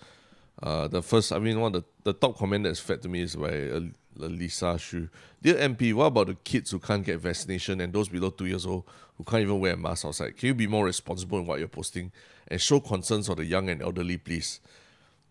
[0.61, 3.21] Uh, the first, I mean, one of the, the top comment that's fed to me
[3.21, 3.81] is by a
[4.15, 5.09] Lisa Shu.
[5.41, 8.65] Dear MP, what about the kids who can't get vaccination and those below two years
[8.65, 8.83] old
[9.17, 10.37] who can't even wear a mask outside?
[10.37, 12.11] Can you be more responsible in what you're posting
[12.47, 14.59] and show concerns for the young and elderly, please?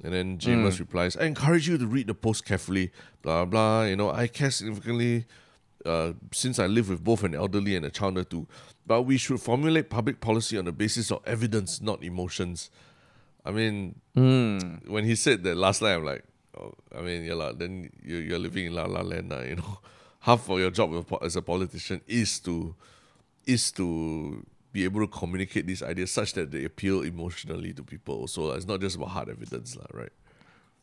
[0.03, 2.91] And then Jamus replies, I encourage you to read the post carefully,
[3.23, 3.85] blah, blah.
[3.85, 5.27] You know, I care significantly
[5.85, 8.47] uh, since I live with both an elderly and a child under two.
[8.87, 12.71] But we should formulate public policy on the basis of evidence, not emotions.
[13.45, 14.01] I mean,
[14.87, 16.25] when he said that last night, I'm like,
[16.97, 19.79] I mean, yeah, lah, then you, you're living in La La Land, lah, you know.
[20.21, 22.75] Half of your job as a po- as a politician is to
[23.47, 23.87] is to
[24.73, 28.29] be able to communicate these ideas such that they appeal emotionally to people.
[28.29, 30.13] So it's not just about hard evidence, lah, right?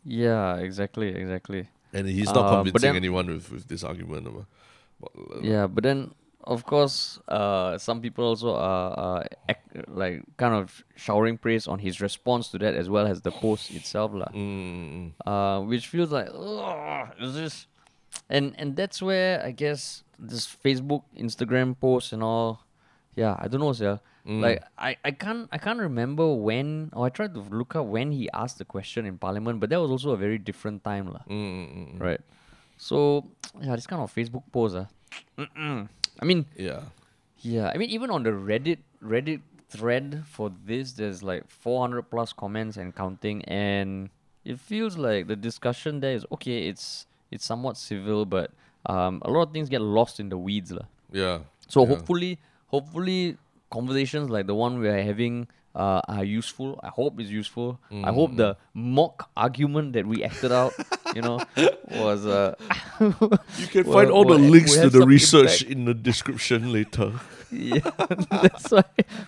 [0.03, 1.69] Yeah, exactly, exactly.
[1.93, 4.25] And he's not Uh, convincing then- anyone with, with this argument.
[4.27, 4.45] About,
[4.99, 6.11] about, uh, Yeah, but then
[6.47, 11.79] of course, uh, some people also are, are act, like kind of showering praise on
[11.79, 14.31] his response to that as well as the post itself, lah.
[14.33, 16.31] mm, Uh, which feels like,
[17.19, 17.67] is this,
[18.29, 22.63] and and that's where I guess this Facebook, Instagram posts and all,
[23.15, 23.99] yeah, I don't know, sir.
[24.25, 24.41] Mm.
[24.41, 28.11] Like I, I can't I can't remember when or I tried to look up when
[28.11, 31.23] he asked the question in Parliament, but that was also a very different time, lah.
[31.27, 32.19] mm, mm, mm, Right.
[32.75, 33.23] So
[33.63, 34.85] yeah, this kind of Facebook post, uh,
[35.39, 35.87] mm-mm.
[36.19, 36.81] I mean, yeah.
[37.39, 42.33] yeah, I mean even on the Reddit Reddit thread for this, there's like 400 plus
[42.33, 44.09] comments and counting, and
[44.45, 46.67] it feels like the discussion there is okay.
[46.67, 48.51] It's it's somewhat civil, but
[48.85, 50.85] um, a lot of things get lost in the weeds, lah.
[51.11, 51.39] Yeah.
[51.67, 51.95] So yeah.
[51.95, 53.37] hopefully, hopefully,
[53.69, 55.47] conversations like the one we are having
[55.77, 56.79] uh, are useful.
[56.81, 57.77] I hope it's useful.
[57.93, 58.37] I hope Mm.
[58.41, 60.73] the mock argument that we acted out,
[61.15, 61.37] you know,
[62.03, 62.25] was.
[62.25, 62.55] Uh,
[62.99, 65.71] You can find all the links to the research impact.
[65.77, 67.13] in the description later.
[67.51, 67.79] yeah,
[68.43, 68.83] that's why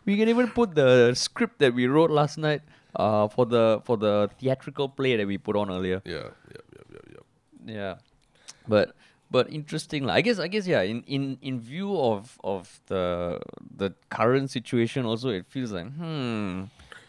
[0.06, 2.62] we can even put the script that we wrote last night
[2.96, 6.02] uh, for the for the theatrical play that we put on earlier.
[6.04, 7.76] Yeah, yeah, yeah, yeah, yeah.
[7.80, 7.94] Yeah,
[8.68, 8.92] but
[9.32, 10.10] but interesting.
[10.10, 10.82] I guess I guess yeah.
[10.82, 13.39] In, in in view of of the
[13.76, 16.63] the current situation, also it feels like hmm.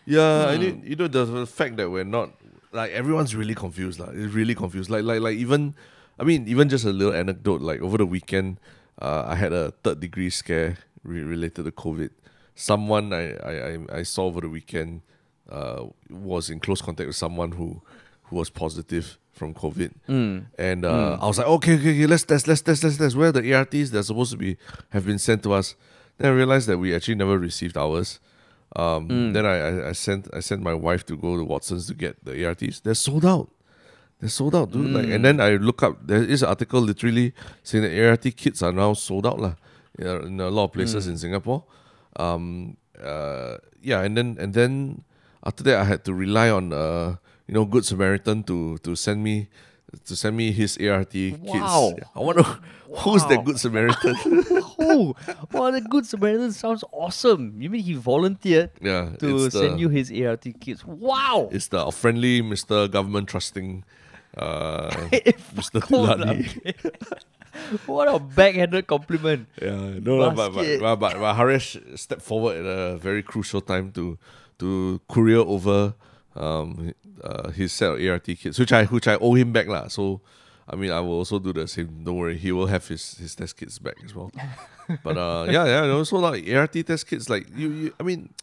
[0.07, 2.31] Yeah, I mean, you know, the, the fact that we're not
[2.73, 4.91] like everyone's really confused, like it's really confused.
[4.91, 5.75] Like, like, like even,
[6.19, 7.61] I mean, even just a little anecdote.
[7.61, 8.59] Like over the weekend,
[9.01, 12.11] uh, I had a third degree scare re- related to COVID.
[12.55, 15.03] Someone I, I, I- I saw over the weekend
[15.49, 17.81] uh, was in close contact with someone who
[18.25, 19.91] who was positive from COVID,
[20.69, 23.17] and uh, I was like, okay, okay, okay, let's test, let's test, let's test.
[23.17, 24.59] Where are the ARTs they're supposed to be
[24.95, 25.75] have been sent to us?
[26.19, 28.21] Then I realized that we actually never received ours.
[28.77, 31.95] Um, Then I, I, I sent I sent my wife to go to Watson's to
[31.95, 32.81] get the ARTs.
[32.85, 33.49] They're sold out.
[34.21, 34.93] They're sold out, dude.
[34.93, 36.07] Like, and then I look up.
[36.07, 37.33] There is an article literally
[37.65, 39.55] saying that ART kits are now sold out, lah.
[39.99, 41.65] In a lot of places in Singapore.
[42.21, 45.03] Um, uh, yeah, and then and then
[45.43, 47.17] after that, I had to rely on uh,
[47.51, 49.49] you know, Good Samaritan to to send me
[50.07, 51.11] to send me his ART
[51.43, 51.91] Wow.
[51.99, 52.07] kits.
[52.15, 52.47] I wonder
[53.03, 54.15] who's that Good Samaritan.
[54.79, 55.17] oh,
[55.51, 57.59] well, the Good Samaritan sounds awesome.
[57.61, 60.87] You mean he volunteered yeah, to send the- you his ART kits?
[60.87, 61.49] Wow.
[61.51, 62.87] It's the friendly Mr.
[62.89, 63.83] Government trusting
[64.39, 64.91] uh,
[65.59, 65.83] Mr.
[65.83, 66.47] Tilani.
[67.91, 69.49] what a backhanded compliment.
[69.61, 73.61] Yeah, no, no, but, but, but, but, but Haresh stepped forward at a very crucial
[73.61, 74.19] time to
[74.63, 75.95] to courier over
[76.37, 79.89] um uh, his set of ART kits, which I which I owe him back lah.
[79.89, 80.21] So,
[80.69, 82.05] I mean, I will also do the same.
[82.05, 84.31] Don't worry, he will have his his test kits back as well.
[85.05, 88.35] but uh, yeah, yeah, and also like ART test kits, like you, you, I mean,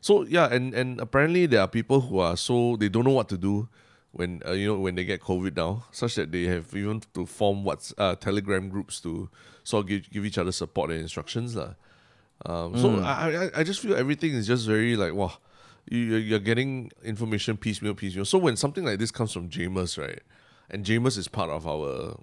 [0.00, 3.28] so yeah, and and apparently there are people who are so they don't know what
[3.30, 3.68] to do
[4.14, 7.26] when uh, you know when they get COVID now, such that they have even to
[7.26, 9.28] form what's uh, Telegram groups to
[9.64, 11.74] sort of give, give each other support and instructions lah.
[12.46, 15.32] Um, so I, I I just feel everything is just very like wow,
[15.88, 18.24] you you're- you're getting information piecemeal piecemeal.
[18.24, 20.20] So when something like this comes from Jamus, right,
[20.70, 22.20] and Jamus is part of our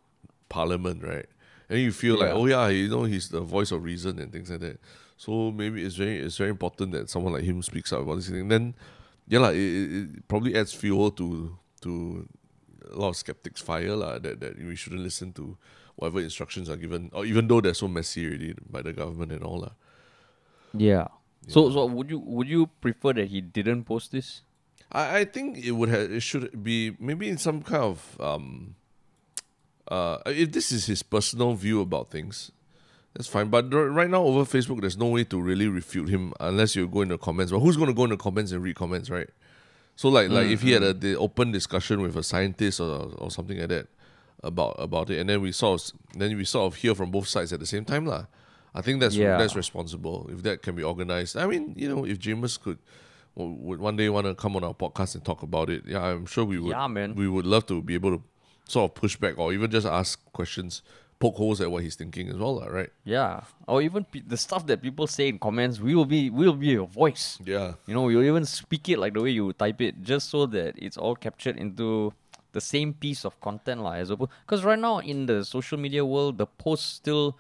[0.50, 1.28] parliament, right,
[1.69, 4.50] and you feel like oh yeah, you know he's the voice of reason and things
[4.50, 4.80] like that.
[5.17, 8.30] So maybe it's very it's very important that someone like him speaks up about this
[8.30, 8.47] thing.
[8.47, 8.74] Then
[9.28, 12.28] yeah, like, it, it, probably adds fuel to to
[12.91, 15.58] a lot of skeptics' fire lah, that, that we shouldn't listen to
[15.95, 19.43] whatever instructions are given, or even though they're so messy already by the government and
[19.43, 19.71] all lah.
[20.74, 21.08] Yeah.
[21.47, 24.41] So so would you would you prefer that he didn't post this?
[24.91, 28.75] I, I think it would have it should be maybe in some kind of um
[29.88, 32.51] uh if this is his personal view about things,
[33.13, 33.49] that's fine.
[33.49, 37.01] But right now over Facebook there's no way to really refute him unless you go
[37.01, 37.51] in the comments.
[37.51, 39.30] But who's gonna go in the comments and read comments, right?
[39.95, 43.32] So like like if he had a the open discussion with a scientist or or
[43.32, 43.88] something like that
[44.43, 47.27] about about it, and then we sort of then we sort of hear from both
[47.27, 48.25] sides at the same time, lah.
[48.73, 49.38] I think that's Yeah.
[49.38, 51.36] that's responsible if that can be organized.
[51.38, 52.77] I mean, you know, if Jamus could
[53.36, 56.25] would one day want to come on our podcast and talk about it, yeah, I'm
[56.25, 56.71] sure we would.
[56.71, 57.15] Yeah, man.
[57.15, 58.23] We would love to be able to
[58.67, 60.81] sort of push back or even just ask questions,
[61.19, 62.89] poke holes at what he's thinking as well, right?
[63.05, 66.45] Yeah, or even pe- the stuff that people say in comments, we will be we
[66.45, 67.39] will be your voice.
[67.45, 67.73] Yeah.
[67.88, 70.75] You know, we'll even speak it like the way you type it, just so that
[70.77, 72.13] it's all captured into
[72.51, 73.93] the same piece of content, lah.
[73.93, 77.38] As opposed, because right now in the social media world, the post still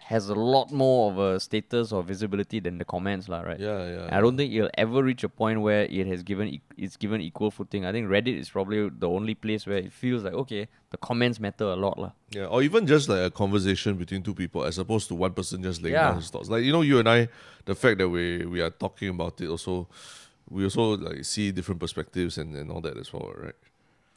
[0.00, 3.42] has a lot more of a status or visibility than the comments, lah.
[3.42, 3.60] Right?
[3.60, 4.08] Yeah, yeah.
[4.10, 7.20] I don't think it'll ever reach a point where it has given e- it's given
[7.20, 7.84] equal footing.
[7.86, 11.38] I think Reddit is probably the only place where it feels like okay, the comments
[11.38, 12.10] matter a lot, lah.
[12.30, 15.62] Yeah, or even just like a conversation between two people as opposed to one person
[15.62, 16.08] just laying Yeah.
[16.10, 16.48] down his thoughts.
[16.48, 17.28] Like you know, you and I,
[17.66, 19.86] the fact that we we are talking about it also,
[20.48, 23.54] we also like see different perspectives and, and all that as well, right?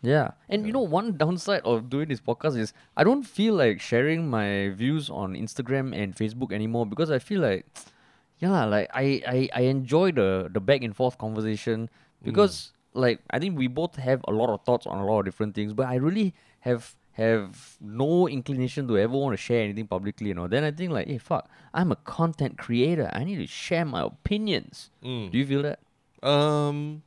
[0.03, 0.31] Yeah.
[0.49, 4.29] And you know, one downside of doing this podcast is I don't feel like sharing
[4.29, 7.65] my views on Instagram and Facebook anymore because I feel like,
[8.39, 11.89] yeah, like I, I, I enjoy the, the back and forth conversation
[12.21, 15.25] because, like, I think we both have a lot of thoughts on a lot of
[15.25, 19.87] different things, but I really have have no inclination to ever want to share anything
[19.87, 20.47] publicly, you know.
[20.47, 23.09] Then I think like, hey, fuck, I'm a content creator.
[23.13, 24.89] I need to share my opinions.
[25.31, 25.79] Do you feel that?
[26.27, 27.03] Um,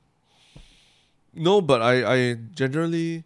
[1.36, 3.24] no, but I I generally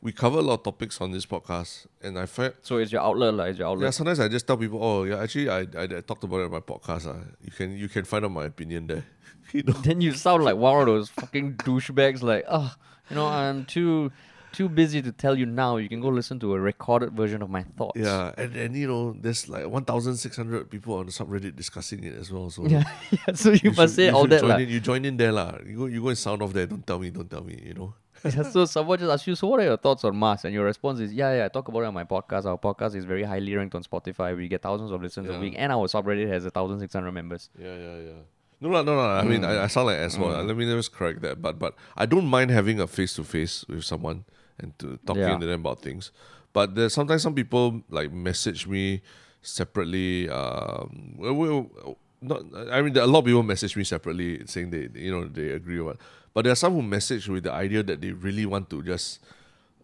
[0.00, 3.02] we cover a lot of topics on this podcast, and I find So it's your
[3.02, 3.84] outlet, like, it's your outlet.
[3.86, 6.44] yeah sometimes I just tell people, oh yeah, actually I I, I talked about it
[6.46, 7.06] on my podcast.
[7.06, 7.24] Uh.
[7.44, 9.04] You can you can find out my opinion there.
[9.52, 9.72] you know.
[9.74, 12.74] then you sound like one of those fucking douchebags like oh
[13.10, 14.10] you know i'm too
[14.52, 17.50] too busy to tell you now you can go listen to a recorded version of
[17.50, 22.04] my thoughts Yeah, and and you know, there's like 1,600 people on the subreddit discussing
[22.04, 22.50] it as well.
[22.50, 24.80] So yeah, yeah so you, you must should- say you all that Join in, you
[24.80, 25.58] join in there, lah.
[25.66, 26.66] You go, you go and sound off there.
[26.66, 27.60] Don't tell me, don't tell me.
[27.64, 27.94] You know.
[28.24, 30.64] yeah, so someone just asks you so what are your thoughts on Mars and your
[30.64, 33.24] response is yeah yeah I talk about it on my podcast our podcast is very
[33.24, 35.38] highly ranked on Spotify we get thousands of listens Yeah.
[35.38, 38.20] a week and our subreddit has a thousand six hundred members Yeah, yeah, yeah.
[38.60, 39.00] No, no, no, no.
[39.00, 39.50] I mean, hmm.
[39.50, 40.40] I, I sound like as well.
[40.40, 40.46] Hmm.
[40.46, 41.42] Let me just correct that.
[41.42, 44.24] But but I don't mind having a face to face with someone
[44.58, 45.38] and to talking Yeah.
[45.38, 46.10] to them about things.
[46.52, 49.02] But there's sometimes some people like message me
[49.40, 50.28] separately.
[50.28, 52.42] Um, well, well, not.
[52.70, 55.80] I mean, a lot of people message me separately saying they you know they agree
[55.80, 55.96] with.
[56.34, 59.20] But there are some who message with the idea that they really want to just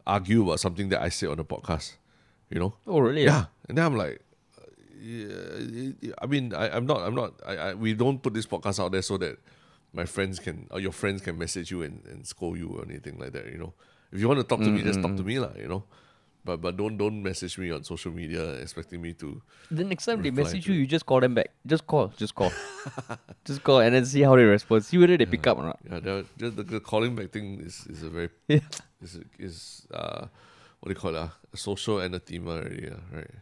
[0.06, 1.96] argue about something that I say on the podcast.
[2.50, 2.74] You know.
[2.86, 4.20] oh really Yeah, and then I'm like,
[4.56, 4.64] uh,
[5.00, 8.80] yeah, I mean, I, I'm not, I'm not, I, I, we don't put this podcast
[8.82, 9.36] out there so that
[9.92, 13.18] my friends can, or your friends can message you and, and scold you or anything
[13.18, 13.46] like that.
[13.52, 13.74] You know,
[14.12, 15.52] if you want to talk to me, just talk to me, lah.
[15.56, 15.82] You know,
[16.44, 19.40] but but don't don't message me on social media expecting me to.
[19.70, 22.48] the next time they message you you just call them back just call just call
[23.44, 25.78] just call and then see how they respond see whether they pick up or not
[25.84, 28.64] Yeah, just the, the calling back thing is, is a very yeah
[29.04, 30.24] is is uh
[30.80, 31.20] what do you call it?
[31.20, 33.34] Uh, a social anathema already, uh, right?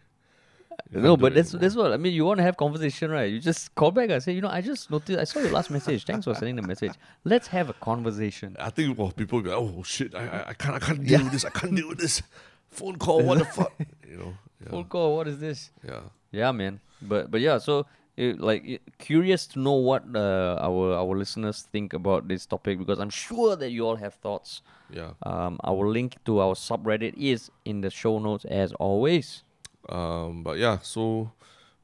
[0.90, 1.61] No, but that's anymore.
[1.61, 2.12] that's what I mean.
[2.12, 3.31] You want to have conversation, right?
[3.33, 5.18] You just call back and say, you know, I just noticed.
[5.18, 6.05] I saw your last message.
[6.05, 6.92] Thanks for sending the message.
[7.25, 8.57] Let's have a conversation.
[8.61, 11.33] I think well, people go, oh shit, I, I, I can't, I can't deal with
[11.33, 11.44] this.
[11.44, 12.22] I can't deal with this.
[12.70, 13.72] Phone call, what the fuck,
[14.09, 14.35] you know?
[14.62, 15.16] Yeah, Full call.
[15.16, 15.70] What is this?
[15.85, 16.01] yeah.
[16.33, 16.81] Yeah, man.
[17.03, 17.59] But but yeah.
[17.59, 22.46] So it, like it, curious to know what uh, our our listeners think about this
[22.46, 24.62] topic because I'm sure that you all have thoughts.
[24.90, 25.11] yeah.
[25.22, 29.42] Um, our link to our subreddit is in the show notes as always.
[29.88, 31.33] Um, but yeah, so,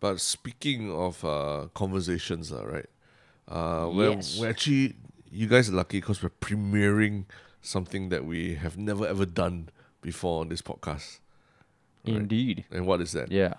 [0.00, 2.86] but speaking of uh, conversations, uh, right?
[3.48, 4.38] Uh, we're, Yes.
[4.38, 4.96] we're actually,
[5.30, 7.24] you guys are lucky because we're premiering
[7.60, 9.68] something that we have never ever done
[10.00, 11.20] before on this podcast.
[12.06, 12.16] Right.
[12.16, 12.64] Indeed.
[12.70, 13.30] And what is that?
[13.30, 13.54] Yeah.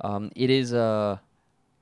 [0.00, 1.20] Um, it is a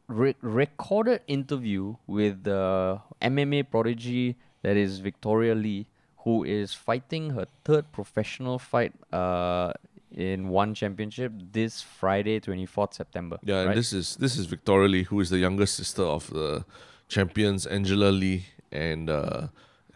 [0.09, 5.87] re- recorded interview with the MMA prodigy that is Victoria Lee,
[6.19, 9.73] who is fighting her third professional fight uh,
[10.15, 13.39] in one championship this Friday, 24th September.
[13.43, 16.65] Yeah, and this is this is Victoria Lee, who is the younger sister of the
[17.09, 19.49] champions Angela Lee and uh,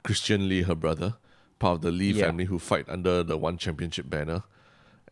[0.03, 1.15] Christian Lee, her brother,
[1.59, 2.27] part of the Lee Yeah.
[2.27, 4.43] family who fight under the one championship banner.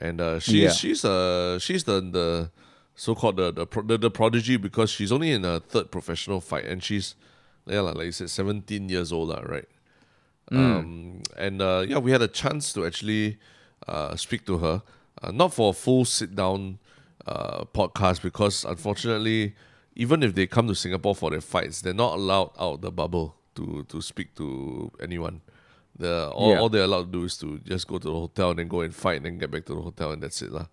[0.01, 0.71] And uh, she's Yeah.
[0.71, 2.51] she's uh she's the the
[2.97, 6.41] so called the the, pro- the the prodigy because she's only in her third professional
[6.41, 7.15] fight and she's
[7.67, 9.69] yeah like you said seventeen years old lah, right?
[10.51, 10.59] Mm.
[10.59, 13.39] Um, and uh, yeah, we had a chance to actually
[13.89, 14.83] uh, speak to her,
[15.23, 16.79] uh, not for a full sit down
[17.27, 19.55] uh, podcast because unfortunately,
[19.97, 23.37] even if they come to Singapore for their fights, they're not allowed out the bubble
[23.55, 25.41] to to speak to anyone.
[25.97, 26.59] The all, Yeah.
[26.61, 28.81] all they're allowed to do is to just go to the hotel and then go
[28.81, 30.67] and fight and then get back to the hotel and that's it lah.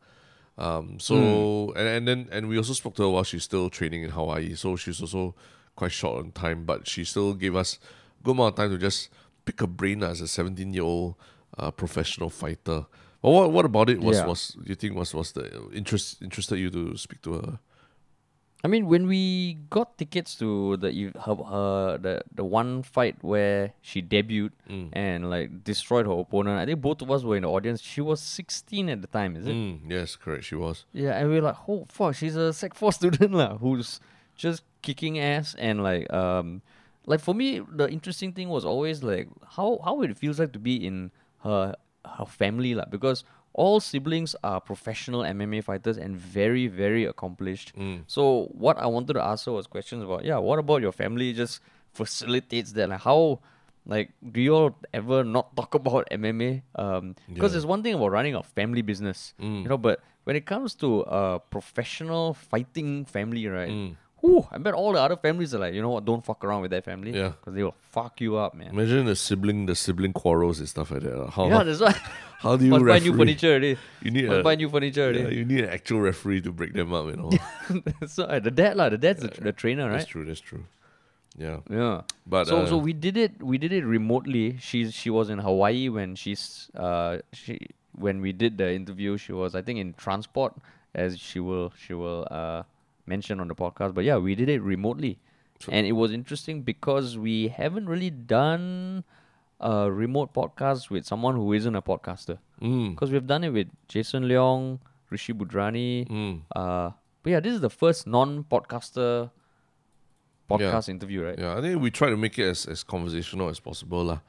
[0.57, 1.77] Um, so Hmm.
[1.77, 4.55] and, and then and we also spoke to her while she's still training in Hawaii,
[4.55, 5.35] so she's also
[5.75, 7.77] quite short on time, but she still gave us
[8.19, 9.09] a good amount of time to just
[9.45, 11.15] pick a brain as a seventeen year old
[11.57, 12.85] uh, professional fighter.
[13.21, 14.27] But what what about it was Yeah.
[14.27, 17.59] was you think was was the interest interested you to speak to her?
[18.63, 20.91] I mean, when we got tickets to the
[21.25, 24.89] her, her the the one fight where she debuted Mm.
[24.93, 27.81] and like destroyed her opponent, I think both of us were in the audience.
[27.81, 29.55] She was 16 at the time, is it?
[29.55, 30.43] Mm, yes, correct.
[30.45, 30.85] She was.
[30.93, 33.99] Yeah, and we were like, oh fuck, she's a Sec Four student lah, who's
[34.35, 36.61] just kicking ass and like um,
[37.07, 39.27] like for me, the interesting thing was always like
[39.57, 41.09] how how it feels like to be in
[41.43, 41.75] her
[42.17, 43.23] her family lah, because
[43.53, 47.73] all siblings are professional MMA fighters and very very accomplished.
[47.77, 48.03] Mm.
[48.07, 51.33] So what I wanted to ask her was questions about yeah, what about your family
[51.33, 51.59] just
[51.93, 52.89] facilitates that?
[52.89, 53.39] Like how
[53.85, 56.61] like do you all ever not talk about MMA?
[56.75, 57.59] Um because Yeah.
[57.59, 59.33] there's one thing about running a family business.
[59.39, 59.63] Mm.
[59.63, 63.69] You know, but when it comes to a professional fighting family, right?
[63.69, 63.95] Mm.
[64.21, 66.61] Whew, I bet all the other families are like, you know what, don't fuck around
[66.61, 67.11] with that family.
[67.11, 67.29] Yeah.
[67.39, 68.67] Because they will fuck you up, man.
[68.69, 71.19] Imagine the sibling, the sibling quarrels and stuff like that.
[71.19, 71.91] uh, How Yeah, that's why.
[72.39, 73.17] how do you Must buy new referee?
[73.17, 73.77] furniture already.
[74.03, 76.73] You need Must a buy new furniture yeah, you need an actual referee to break
[76.73, 77.07] them up.
[77.07, 77.31] You know,
[78.07, 79.97] so uh, the dad, lah, the dad's the, the trainer, right?
[79.97, 80.23] that's true.
[80.25, 80.65] That's true.
[81.37, 82.01] Yeah, Yeah.
[82.27, 84.57] but so uh, so we did it we did it remotely.
[84.59, 87.57] She's she was in Hawaii when she's uh she
[87.95, 89.17] when we did the interview.
[89.17, 90.53] She was I think in transport
[90.93, 92.63] as she will she will uh
[93.05, 93.93] mention on the podcast.
[93.93, 95.19] But yeah, we did it remotely,
[95.59, 99.03] So- and it was interesting because we haven't really done
[99.59, 102.39] a remote podcast with someone who isn't a podcaster.
[102.61, 104.79] mm, Because we've done it with Jason Leong,
[105.09, 106.07] Rishi Budhrani.
[106.09, 106.91] mm, Uh,
[107.23, 109.29] but yeah, this is the first non-podcaster
[110.49, 111.37] podcast interview, right?
[111.39, 111.57] yeah.
[111.57, 114.19] I think we try to make it as, as conversational as possible, lah.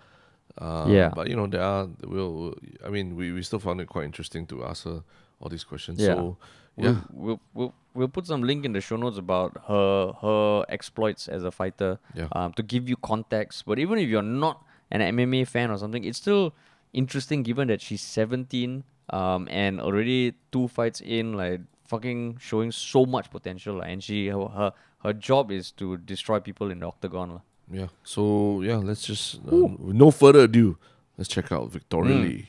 [0.59, 1.11] Uh, Yeah.
[1.14, 2.55] But you know, there are we'll,
[2.85, 5.03] I mean, we, we still found it quite interesting to ask her
[5.41, 5.99] all these questions.
[5.99, 6.14] Yeah.
[6.14, 6.37] So
[6.77, 7.75] yeah, we'll, we'll, we'll
[8.09, 12.28] put some link in the show notes about her her exploits as a fighter yeah.
[12.32, 13.64] um, to give you context.
[13.66, 16.55] But even if you're not an MMA fan or something, it's still
[16.93, 23.05] interesting given that she's 17 um, and already two fights in, like fucking showing so
[23.07, 23.76] much potential.
[23.76, 23.84] lah.
[23.84, 24.72] and she her, her
[25.05, 27.30] her job is to destroy people in the octagon.
[27.34, 27.40] lah.
[27.70, 27.88] Yeah.
[28.05, 30.76] So yeah, let's just with no further ado,
[31.18, 32.22] let's check out Victoria Mm.
[32.22, 32.47] Lee.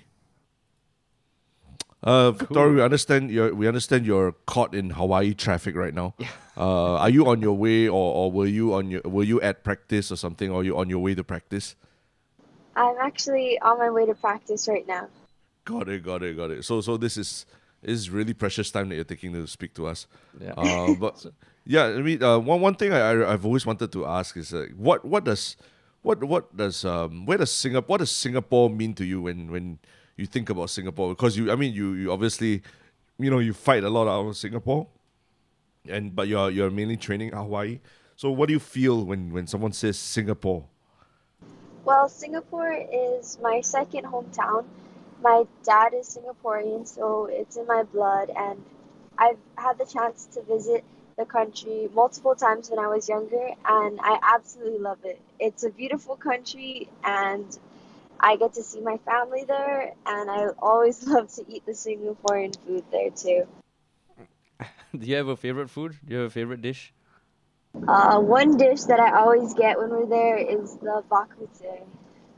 [2.03, 6.13] Uh, Victoria, we understand you're we understand you're caught in Hawaii traffic right now.
[6.55, 9.63] Uh, are you on your way, or, or were you on your were you at
[9.63, 11.75] practice or something, or are you on your way to practice?
[12.75, 15.07] I'm actually on my way to practice right now.
[15.65, 16.63] Got it, got it, got it.
[16.63, 17.47] So so this is
[17.81, 20.05] is really precious time that you're taking to speak to us.
[20.39, 20.53] Yeah.
[20.55, 21.25] Uh, but
[21.65, 24.53] yeah, I mean, uh, one one thing I, I I've always wanted to ask is
[24.53, 25.57] uh, what what does
[26.03, 29.79] what what does um where does Singapore what does Singapore mean to you when when
[30.17, 31.09] you think about Singapore?
[31.09, 32.61] Because you I mean you you obviously
[33.19, 34.87] you know you fight a lot out of Singapore,
[35.87, 37.79] and but you're you're mainly training Hawaii.
[38.15, 40.65] So what do you feel when when someone says Singapore?
[41.85, 44.65] Well, Singapore is my second hometown.
[45.21, 48.63] My dad is Singaporean, so it's in my blood, and
[49.17, 50.83] I've had the chance to visit
[51.17, 55.19] the country multiple times when I was younger, and I absolutely love it.
[55.39, 57.57] It's a beautiful country, and
[58.23, 62.55] I get to see my family there, and I always love to eat the Singaporean
[62.65, 63.43] food there too.
[64.97, 65.99] Do you have a favorite food?
[66.05, 66.93] Do you have a favorite dish?
[67.87, 71.83] Uh, one dish that I always get when we're there is the bak kut teh.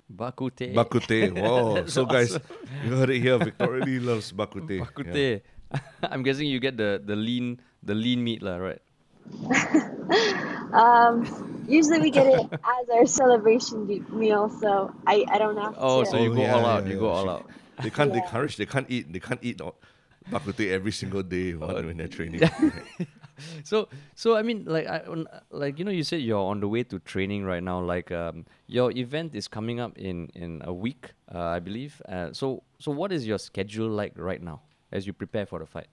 [0.10, 0.74] Bakute.
[0.74, 1.30] Bak kut teh.
[1.36, 1.76] Wow.
[1.76, 2.42] That's so guys, awesome.
[2.86, 3.38] you heard it here.
[3.38, 4.80] Victoria Lee loves bak kut teh.
[4.80, 4.86] Yeah.
[4.88, 5.40] Bak kut teh.
[6.02, 8.82] I'm guessing you get the, the lean the lean meat lah, right?
[10.74, 11.28] Um,
[11.68, 16.10] usually we get it as our celebration meal, so I, I don't have Oh, to.
[16.10, 16.86] so you Oh, go yeah, all out.
[16.86, 17.18] yeah, you go yeah.
[17.18, 17.50] all out.
[17.82, 18.14] They can't.
[18.14, 18.58] They can't.
[18.58, 19.12] They can't eat.
[19.12, 19.60] They can't eat
[20.32, 22.42] bak kut teh every single day when, when they're training.
[23.66, 25.04] So so I mean like I
[25.52, 27.82] like you know you said you're on the way to training right now.
[27.84, 32.02] Like um your event is coming up in in a week, uh, I believe.
[32.08, 34.62] Uh, so so what is your schedule like right now
[34.92, 35.88] as you prepare for the fight?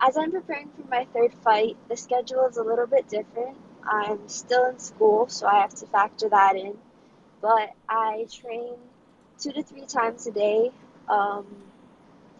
[0.00, 3.56] As I'm preparing for my third fight, the schedule is a little bit different.
[3.88, 6.76] I'm still in school, so I have to factor that in.
[7.40, 8.74] But I train
[9.38, 10.70] two to three times a day,
[11.08, 11.46] um,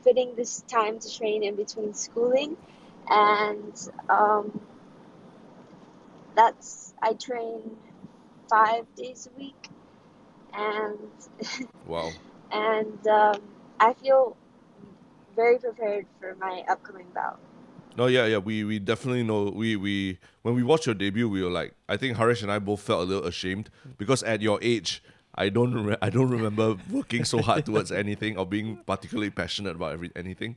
[0.02, 2.56] fitting this time to train in between schooling.
[3.08, 4.60] And um,
[6.34, 7.76] that's, I train
[8.48, 9.68] five days a week.
[10.54, 10.98] And
[11.86, 12.10] wow.
[12.50, 13.42] and um,
[13.78, 14.36] I feel
[15.34, 17.38] very prepared for my upcoming bout.
[17.96, 18.38] No, yeah, yeah.
[18.38, 19.44] We we definitely know.
[19.44, 22.58] We we when we watched your debut, we were like, I think Haresh and I
[22.58, 25.02] both felt a little ashamed because at your age,
[25.34, 29.76] I don't re- I don't remember working so hard towards anything or being particularly passionate
[29.76, 30.56] about every anything.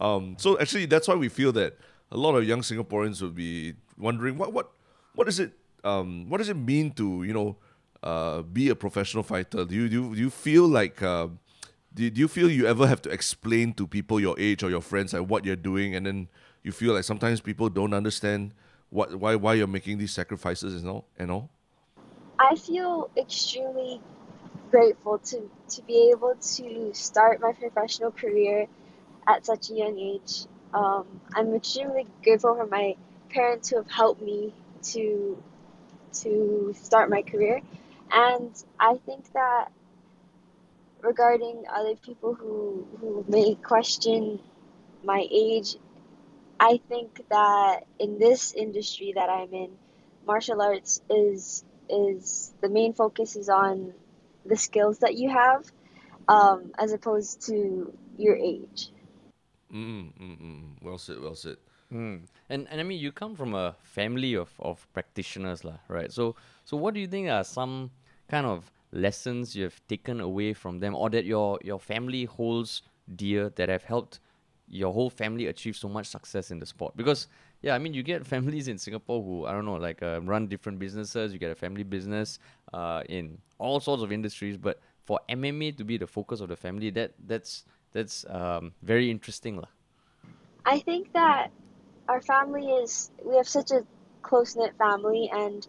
[0.00, 1.76] Um, so actually, that's why we feel that
[2.10, 4.70] a lot of young Singaporeans would be wondering what what
[5.14, 5.52] what is it
[5.84, 7.56] um, what does it mean to you know
[8.02, 9.64] uh, be a professional fighter?
[9.64, 11.28] Do you do you, do you feel like uh,
[11.94, 14.82] do, do you feel you ever have to explain to people your age or your
[14.82, 16.28] friends like what you're doing and then
[16.62, 18.54] you feel like sometimes people don't understand
[18.90, 21.50] what why why you're making these sacrifices and all and all?
[22.38, 24.00] I feel extremely
[24.70, 28.66] grateful to, to be able to start my professional career
[29.26, 30.46] at such a young age.
[30.72, 32.96] Um, I'm extremely grateful for my
[33.30, 35.42] parents who have helped me to
[36.10, 37.60] to start my career,
[38.10, 38.50] and
[38.80, 39.68] I think that
[41.02, 44.40] regarding other people who who may question
[45.04, 45.76] my age,
[46.60, 49.70] I think that in this industry that I'm in,
[50.26, 53.94] martial arts is is the main focus is on
[54.44, 55.64] the skills that you have,
[56.28, 58.90] um, as opposed to your age.
[59.72, 60.62] Mm, mm, mm.
[60.82, 61.20] Well said.
[61.20, 61.56] Well said.
[61.92, 62.26] Mm.
[62.50, 66.12] And and I mean, you come from a family of, of practitioners, lah, right?
[66.12, 67.90] So so what do you think are some
[68.28, 72.82] kind of lessons you have taken away from them, or that your your family holds
[73.14, 74.20] dear that have helped
[74.70, 76.96] your whole family achieve so much success in the sport?
[76.96, 77.28] Because
[77.62, 80.46] yeah, I mean, you get families in Singapore who I don't know, like uh, run
[80.46, 81.32] different businesses.
[81.32, 82.38] You get a family business
[82.72, 86.56] uh, in all sorts of industries, but for MMA to be the focus of the
[86.56, 89.68] family, that that's that's um, very interesting, lah.
[90.64, 91.50] I think that
[92.08, 93.86] our family is we have such a
[94.22, 95.66] close knit family, and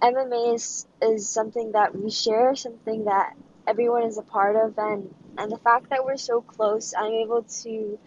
[0.00, 3.36] MMA is is something that we share, something that
[3.68, 7.42] everyone is a part of, and and the fact that we're so close, I'm able
[7.62, 7.98] to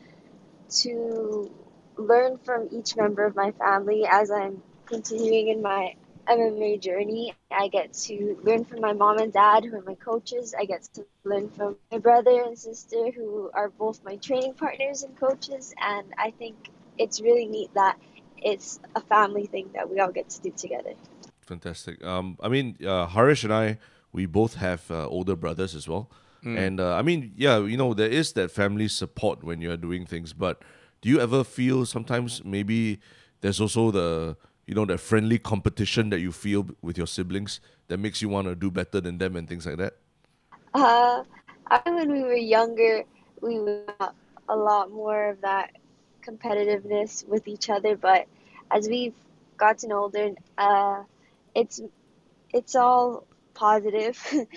[0.82, 1.52] to
[1.98, 5.94] learn from each member of my family as I'm continuing in my
[6.28, 7.34] MMA journey.
[7.52, 10.56] I get to learn from my mom and dad, who are my coaches.
[10.58, 15.04] I get to learn from my brother and sister, who are both my training partners
[15.04, 15.74] and coaches.
[15.82, 16.56] And I think
[16.98, 17.98] it's really neat that
[18.38, 20.94] it's a family thing that we all get to do together.
[21.42, 22.04] Fantastic.
[22.04, 23.78] Um, I mean, uh, Haresh and I,
[24.12, 26.10] we both have uh, older brothers as well.
[26.54, 30.06] And uh, I mean, yeah, you know, there is that family support when you're doing
[30.06, 30.64] things, but
[31.02, 33.00] do you ever feel sometimes maybe
[33.42, 34.36] there's also the
[34.68, 38.48] you know that friendly competition that you feel with your siblings that makes you want
[38.48, 39.96] to do better than them and things like that
[40.74, 41.24] Uh,
[41.68, 43.04] I when we were younger,
[43.42, 44.14] we would have
[44.50, 45.72] a lot more of that
[46.22, 47.96] competitiveness with each other.
[47.96, 48.28] But
[48.70, 49.16] as we've
[49.58, 51.04] gotten older, uh,
[51.56, 51.82] it's
[52.52, 53.26] it's all
[53.62, 54.18] positive.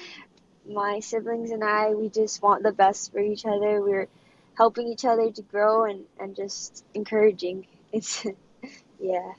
[0.81, 3.83] My siblings and I, we just want the best for each other.
[3.85, 4.09] We're
[4.57, 7.67] helping each other to grow and, and just encouraging.
[7.95, 8.27] It's
[8.99, 9.39] yeah.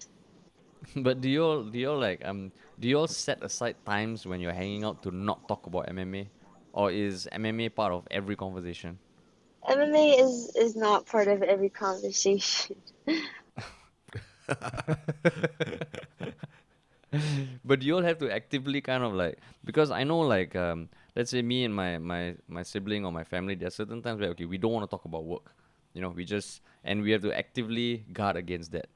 [0.95, 4.23] but do you all do you all like um do you all set aside times
[4.23, 6.31] when you're hanging out to not talk about MMA,
[6.71, 8.95] or is MMA part of every conversation?
[9.67, 12.79] MMA is is not part of every conversation.
[17.65, 21.31] but you all have to actively kind of like because I know like um let's
[21.31, 24.29] say me and my my my sibling or my family there are certain times where
[24.31, 25.53] okay we don't want to talk about work
[25.93, 28.87] you know we just and we have to actively guard against that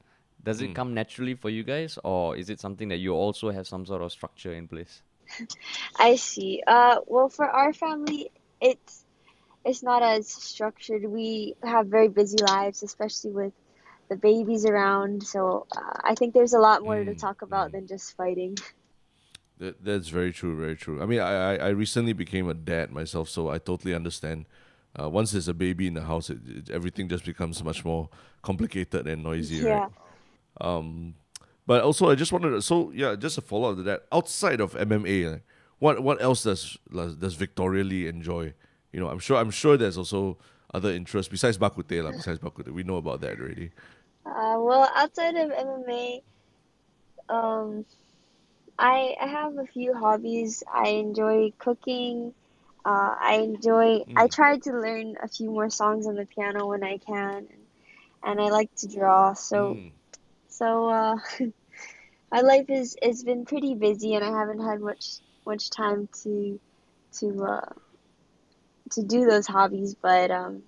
[0.42, 3.66] does it come naturally for you guys or is it something that you also have
[3.66, 5.02] some sort of structure in place
[5.96, 6.62] I see.
[6.66, 9.04] Uh, well, for our family, it's
[9.64, 11.04] it's not as structured.
[11.04, 13.52] We have very busy lives, especially with
[14.10, 15.22] the babies around.
[15.24, 18.56] So uh, I think there's a lot more to Mm, talk about than just fighting.
[19.58, 21.02] that, that's very true very true.
[21.02, 24.46] I mean I, I i recently became a dad myself so i totally understand.
[25.00, 28.08] Uh, once there's a baby in the house it, it, everything just becomes much more
[28.42, 29.62] complicated and noisy Yeah.
[29.62, 29.88] right
[30.60, 31.14] um
[31.66, 34.04] but also i just wanted to so yeah just a follow-up to that.
[34.12, 35.44] Outside of mma like,
[35.78, 38.52] what what else does does victoria lee enjoy?
[38.92, 40.38] You know i'm sure i'm sure there's also
[40.74, 42.72] other interests besides bak kut teh lah, besides bak kut teh.
[42.72, 43.70] We know about that already
[44.30, 46.22] Uh, well, outside of MMA,
[47.28, 47.86] um,
[48.78, 50.62] I I have a few hobbies.
[50.72, 52.34] I enjoy cooking.
[52.84, 54.04] Uh, I enjoy.
[54.16, 54.34] I Mm.
[54.34, 57.48] try to learn a few more songs on the piano when I can,
[58.22, 59.34] and I like to draw.
[59.34, 59.74] So.
[59.74, 59.92] Mm.
[60.48, 61.16] So uh,
[62.32, 66.60] my life is has been pretty busy, and I haven't had much much time to
[67.20, 67.72] to uh,
[68.92, 69.94] to do those hobbies.
[69.94, 70.62] But um,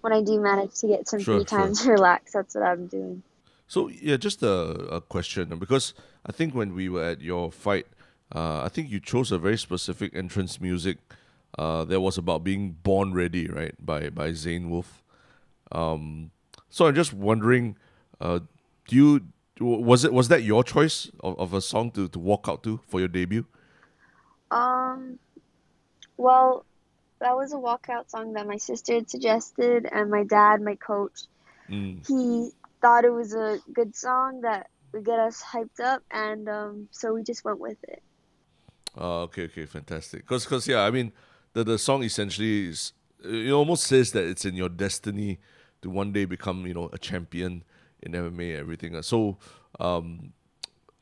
[0.00, 1.58] when I do manage to get some Sure, free sure.
[1.58, 3.22] time to relax, that's what I'm doing.
[3.66, 4.52] So yeah, just a,
[4.96, 5.94] a question because
[6.26, 7.86] I think when we were at your fight,
[8.34, 10.98] uh, I think you chose a very specific entrance music
[11.58, 13.74] uh, that was about being born ready, right?
[13.84, 15.02] By by Zayde Wølf.
[15.72, 16.30] Um,
[16.68, 17.76] so I'm just wondering,
[18.20, 18.40] uh,
[18.88, 19.20] do you
[19.60, 22.80] was it was that your choice of, of a song to, to walk out to
[22.88, 23.46] for your debut?
[24.50, 25.18] Um,
[26.16, 26.64] well,
[27.20, 31.20] that was a walkout song that my sister had suggested, and my dad, my coach,
[31.70, 32.04] Mm.
[32.06, 32.50] he
[32.80, 37.14] thought it was a good song that would get us hyped up, and um, so
[37.14, 38.02] we just went with it.
[38.96, 40.22] Oh, okay, okay, fantastic.
[40.22, 41.12] Because, cause, yeah, I mean,
[41.52, 42.92] the the song essentially is
[43.24, 45.38] it almost says that it's in your destiny
[45.82, 47.62] to one day become, you know, a champion
[48.02, 49.00] in MMA everything.
[49.02, 49.38] So,
[49.78, 50.32] um,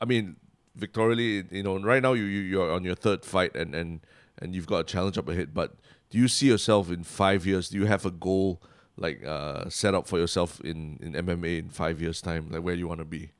[0.00, 0.36] I mean,
[0.74, 4.00] Victoria, you know, right now you, you you're on your third fight and and
[4.40, 5.54] and you've got a challenge up ahead.
[5.54, 5.74] But
[6.10, 7.68] do you see yourself in five years?
[7.68, 8.62] Do you have a goal
[8.96, 12.50] like uh, set up for yourself in in MMA in five years time?
[12.50, 13.30] Like where you want to be?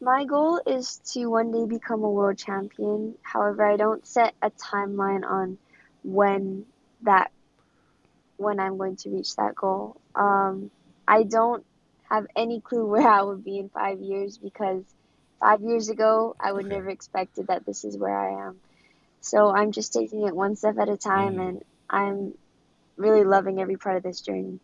[0.00, 3.16] My goal is to one day become a world champion.
[3.22, 5.56] However, I don't set a timeline on
[6.02, 6.66] when
[7.02, 7.30] that
[8.36, 10.00] when I'm going to reach that goal.
[10.14, 10.70] Um,
[11.06, 11.64] I don't
[12.08, 14.84] have any clue where I would be in five years because
[15.40, 16.66] five years ago I would Okay.
[16.66, 18.60] never expected that this is where I am.
[19.20, 21.40] So I'm just taking it one step at a time, Mm.
[21.40, 22.34] and I'm
[22.96, 24.60] really loving every part of this journey.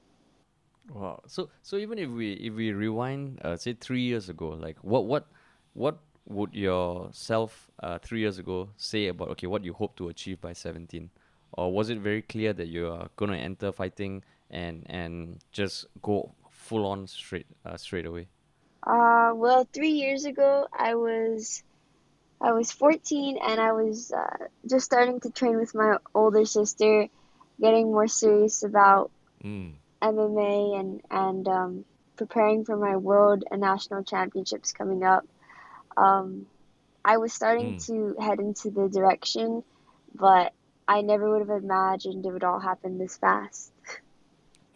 [0.89, 1.23] Wow.
[1.27, 5.05] So so even if we if we rewind, uh, say three years ago, like what
[5.07, 5.27] what
[5.73, 10.41] what would yourself uh, three years ago say about okay what you hope to achieve
[10.41, 11.11] by seventeen,
[11.53, 16.35] or was it very clear that you are gonna enter fighting and and just go
[16.51, 18.29] full on straight uh, straight away?
[18.87, 21.63] Uh, well, three years ago, I was,
[22.41, 27.09] I was 14, and I was uh, just starting to train with my older sister,
[27.61, 29.11] getting more serious about
[29.45, 29.75] Mm.
[30.03, 31.85] MMA and and um,
[32.17, 35.25] preparing for my world and national championships coming up.
[35.97, 36.47] Um,
[37.05, 37.87] I was starting Mm.
[37.87, 39.63] to head into the direction,
[40.15, 40.53] but
[40.89, 43.73] I never would have imagined it would all happen this fast.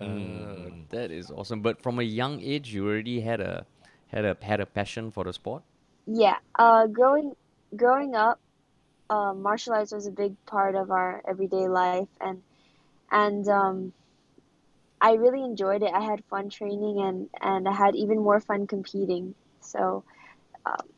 [0.00, 0.88] Uh, Mm.
[0.90, 1.60] that is awesome.
[1.60, 3.66] But from a young age, you already had a
[4.08, 5.62] had a had a passion for the sport.
[6.06, 7.34] Yeah, uh, growing
[7.76, 8.40] growing up,
[9.10, 12.42] uh, martial arts was a big part of our everyday life, and
[13.10, 13.92] and um,
[15.00, 15.92] I really enjoyed it.
[15.92, 19.34] I had fun training, and and I had even more fun competing.
[19.60, 20.04] So,
[20.66, 20.88] um,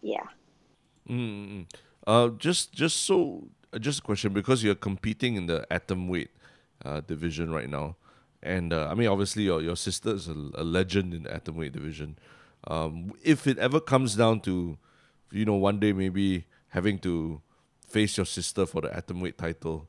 [0.00, 0.26] yeah.
[1.08, 1.66] Mm-mm.
[2.06, 6.30] Uh, just just so uh, just a question because you're competing in the atom weight
[6.84, 7.96] uh, division right now,
[8.42, 11.56] and uh, I mean obviously your your sister is a, a legend in the atom
[11.56, 12.18] weight division.
[12.66, 14.78] Um, if it ever comes down to,
[15.32, 17.40] you know, one day maybe having to
[17.88, 19.88] face your sister for the atom weight title,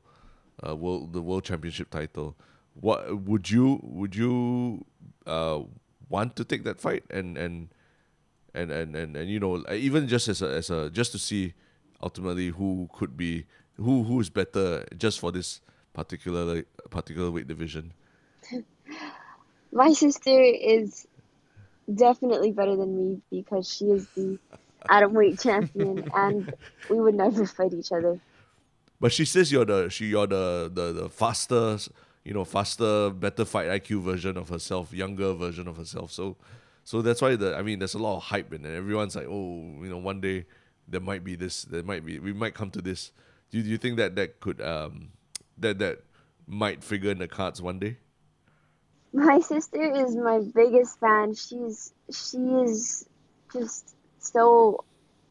[0.66, 2.36] uh, world the world championship title,
[2.74, 4.84] what would you would you
[5.26, 5.60] uh
[6.08, 7.04] want to take that fight?
[7.10, 7.68] And and
[8.54, 11.54] and and and, and you know even just as a as a just to see
[12.02, 15.60] ultimately who could be who who is better just for this
[15.92, 17.92] particular particular weight division.
[19.72, 21.06] My sister is
[21.92, 24.38] definitely better than me because she is the
[24.88, 26.52] atom weight champion, and
[26.88, 28.20] we would never fight each other.
[29.00, 31.78] but she says you're the she you're the the, the faster
[32.24, 36.36] you know faster better fight IQ version of herself younger version of herself so
[36.84, 39.26] so that's why the I mean there's a lot of hype in and everyone's like
[39.28, 40.46] oh you know one day
[40.88, 43.12] there might be this there might be we might come to this
[43.50, 45.10] do, do you think that that could um
[45.58, 46.00] that that
[46.46, 47.96] might figure in the cards one day
[49.14, 51.34] My sister is my biggest fan.
[51.34, 53.06] She's she is
[53.52, 53.93] just
[54.24, 54.84] so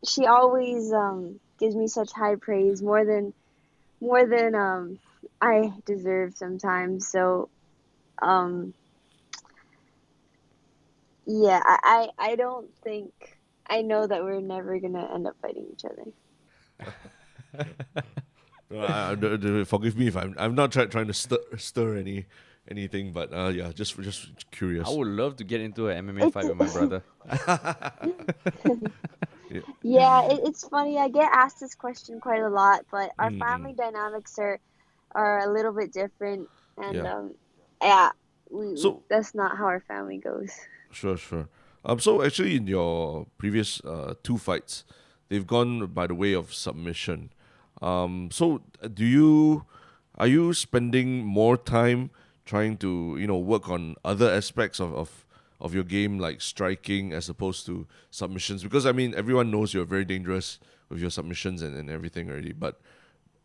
[0.06, 3.34] she always um gives me such high praise more than
[4.02, 5.00] more than um
[5.42, 7.08] I deserve sometimes.
[7.08, 7.50] So
[8.22, 8.74] um
[11.26, 13.12] yeah, I I, I don't think
[13.68, 16.06] I know that we're never gonna end up fighting each other.
[18.76, 22.26] I- I- forgive me if I'm I'm not try, trying to stir stir any
[22.70, 24.88] anything, but uh, yeah, just just curious.
[24.88, 27.04] I would love to get into an MMA fight with my brother.
[29.84, 30.98] Yeah, it, it's funny.
[30.98, 34.60] I get asked this question quite a lot, but our Mm, family dynamics are
[35.16, 37.08] are a little bit different, and Yeah.
[37.08, 37.36] um,
[37.82, 38.12] yeah,
[38.52, 40.52] we, So- that's not how our family goes.
[40.92, 41.48] Sure, sure.
[41.86, 44.84] Um, so actually, in your previous uh, two fights,
[45.30, 47.32] they've gone by the way of submission.
[47.82, 49.66] Um, so uh, do you
[50.16, 52.12] are you spending more time
[52.46, 55.26] trying to you know work on other aspects of, of
[55.62, 58.64] of your game like striking as opposed to submissions?
[58.64, 62.52] Because I mean, everyone knows you're very dangerous with your submissions and, and everything already,
[62.52, 62.82] but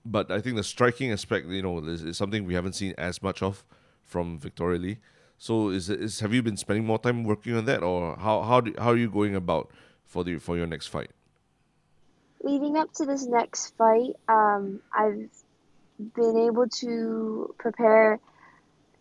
[0.05, 3.23] but I think the striking aspect, you know, is, is something we haven't seen as
[3.23, 3.65] much of
[4.05, 4.99] from Victoria Lee.
[5.39, 8.61] So is is have you been spending more time working on that, or how how
[8.61, 9.71] do, how are you going about
[10.05, 11.11] for the for your next fight?
[12.43, 15.29] Leading up to this next fight, um, I've
[16.15, 18.19] been able to prepare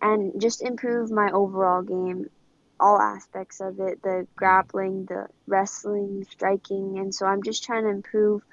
[0.01, 2.29] and just improve my overall game,
[2.79, 6.99] all aspects of it the grappling, the wrestling, striking.
[6.99, 8.43] And so I'm just trying to improve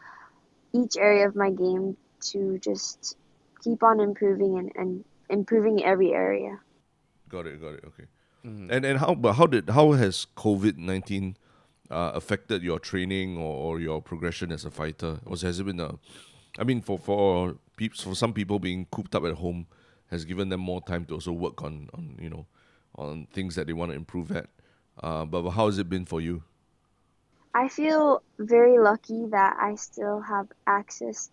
[0.72, 1.96] each area of my game
[2.32, 3.16] to just
[3.62, 6.58] keep on improving and, and improving every area.
[7.28, 7.84] Got it, got it.
[7.86, 8.04] Okay.
[8.44, 11.36] And and how but how did how has COVID nineteen
[11.90, 15.20] uh, affected your training or, or your progression as a fighter?
[15.24, 15.94] Was has it been a,
[16.58, 19.66] I mean, for for peeps for some people being cooped up at home
[20.14, 22.46] has given them more time to also work on on you know
[22.96, 24.48] on things that they want to improve at.
[25.02, 26.42] Uh, but how has it been for you?
[27.52, 31.30] I feel very lucky that I still have access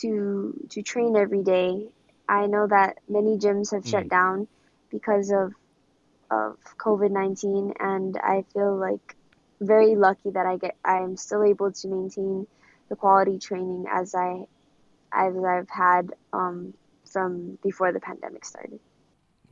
[0.00, 1.88] to to train every day.
[2.28, 4.10] I know that many gyms have shut Mm.
[4.10, 4.48] down
[4.90, 5.54] because of
[6.30, 9.16] of COVID nineteen, and I feel like
[9.60, 12.46] very lucky that I get I am still able to maintain
[12.88, 14.46] the quality training as I
[15.12, 16.74] as I've had um,
[17.16, 18.78] from before the pandemic started.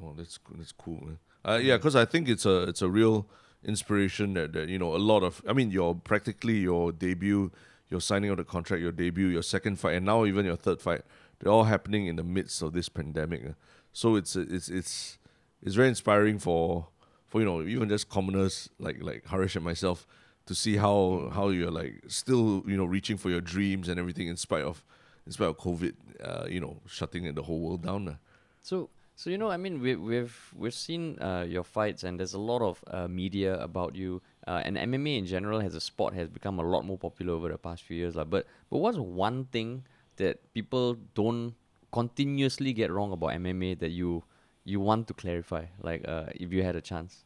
[0.02, 1.00] Oh, that's that's cool.
[1.48, 3.26] Uh, yeah, because I think it's a it's a real
[3.64, 5.40] inspiration that, that you know a lot of.
[5.48, 7.50] I mean, your practically your debut,
[7.88, 10.82] your signing of the contract, your debut, your second fight, and now even your third
[10.82, 11.00] fight.
[11.38, 13.40] They're all happening in the midst of this pandemic.
[13.46, 13.52] uh.
[13.94, 15.16] So it's it's it's
[15.62, 16.88] it's very inspiring for
[17.26, 20.06] for you know even just commoners like like Haresh and myself
[20.44, 24.28] to see how how you're like still you know reaching for your dreams and everything
[24.28, 24.84] in spite of
[25.26, 28.08] in spite of COVID, uh, you know, shutting the whole world down.
[28.08, 28.14] uh.
[28.62, 32.34] So, so you know, I mean, we, we've we've seen uh, your fights, and there's
[32.34, 36.14] a lot of uh, media about you, uh, and MMA in general as a sport
[36.14, 38.16] has become a lot more popular over the past few years.
[38.16, 39.84] Like, but but what's one thing
[40.16, 41.54] that people don't
[41.92, 44.24] continuously get wrong about MMA that you
[44.64, 45.66] you want to clarify?
[45.80, 47.24] Like, uh, if you had a chance,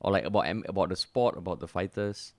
[0.00, 2.32] or like about M- about the sport, about the fighters.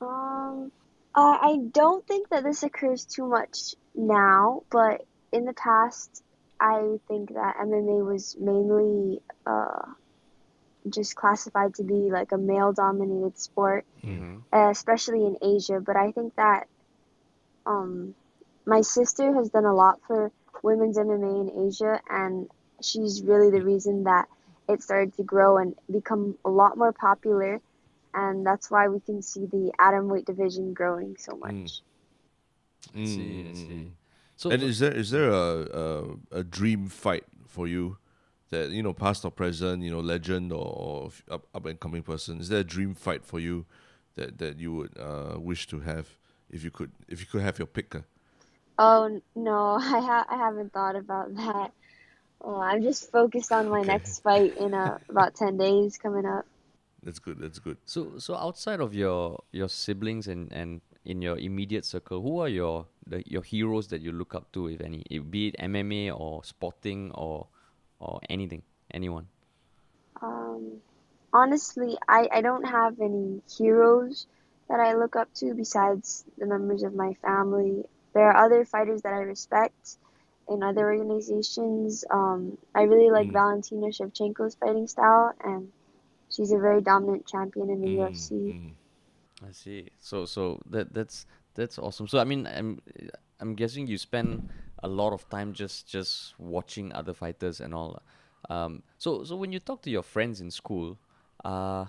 [0.00, 0.72] Um,
[1.14, 6.22] I I don't think that this occurs too much now, but in the past,
[6.60, 9.92] I think that MMA was mainly uh,
[10.88, 13.84] just classified to be like a male-dominated sport,
[14.52, 15.80] uh, especially in Asia.
[15.80, 16.68] But I think that
[17.66, 18.14] um,
[18.64, 20.32] my sister has done a lot for
[20.62, 22.48] women's MMA in Asia, and
[22.82, 24.28] she's really the reason that
[24.68, 27.60] it started to grow and become a lot more popular
[28.14, 31.82] and that's why we can see the atom weight division growing so much.
[32.86, 33.86] I see, I Mm, see.
[33.86, 33.90] mm,
[34.36, 35.66] So, and is there is there a,
[36.32, 37.98] a a dream fight for you
[38.50, 42.02] that you know past or present you know legend or, or up up and coming
[42.02, 43.66] person is there a dream fight for you
[44.14, 46.08] that that you would uh, wish to have
[46.50, 48.00] if you could if you could have your pick uh?
[48.76, 51.72] Oh no, I ha- I haven't thought about that.
[52.40, 53.84] Oh, I'm just focused on my Okay.
[53.84, 56.46] next fight in uh, about 10 days coming up.
[57.02, 61.38] that's good that's good So so outside of your your siblings and and in your
[61.38, 65.02] immediate circle, who are your the, your heroes that you look up to, if any,
[65.10, 67.48] it, be it MMA or sporting or
[68.00, 69.28] or anything, anyone?
[70.22, 70.82] Um,
[71.32, 74.26] honestly, I, I don't have any heroes
[74.68, 77.84] that I look up to besides the members of my family.
[78.14, 79.98] There are other fighters that I respect
[80.48, 82.04] in other organizations.
[82.10, 83.32] Um, I really like Mm.
[83.32, 85.72] Valentina Shevchenko's fighting style, and
[86.30, 88.54] she's a very dominant champion in the Mm, UFC.
[88.54, 88.72] mm.
[89.46, 89.88] I see.
[90.00, 92.08] So so that that's that's awesome.
[92.08, 92.80] So I mean, I'm
[93.40, 94.48] I'm guessing you spend
[94.82, 98.02] a lot of time just just watching other fighters and all.
[98.50, 100.98] Um, so so when you talk to your friends in school,
[101.44, 101.86] uh,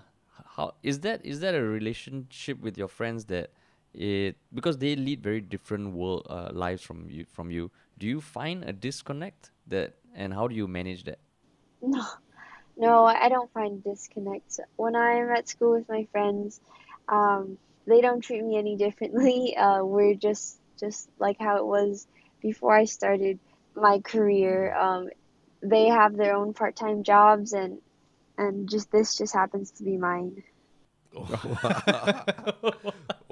[0.55, 3.51] how is that is that a relationship with your friends that
[3.93, 7.71] it because they lead very different world uh, lives from you from you.
[7.97, 11.19] Do you find a disconnect that and how do you manage that?
[11.81, 12.05] No,
[12.77, 14.59] no, I don't find disconnect.
[14.75, 16.61] When I'm at school with my friends,
[17.09, 17.57] um,
[17.87, 19.55] they don't treat me any differently.
[19.65, 22.07] Uh, we're just just like how it was
[22.41, 23.39] before I started
[23.75, 24.73] my career.
[24.73, 25.09] Um,
[25.61, 27.79] they have their own part-time jobs, and
[28.37, 30.43] and just this just happens to be mine.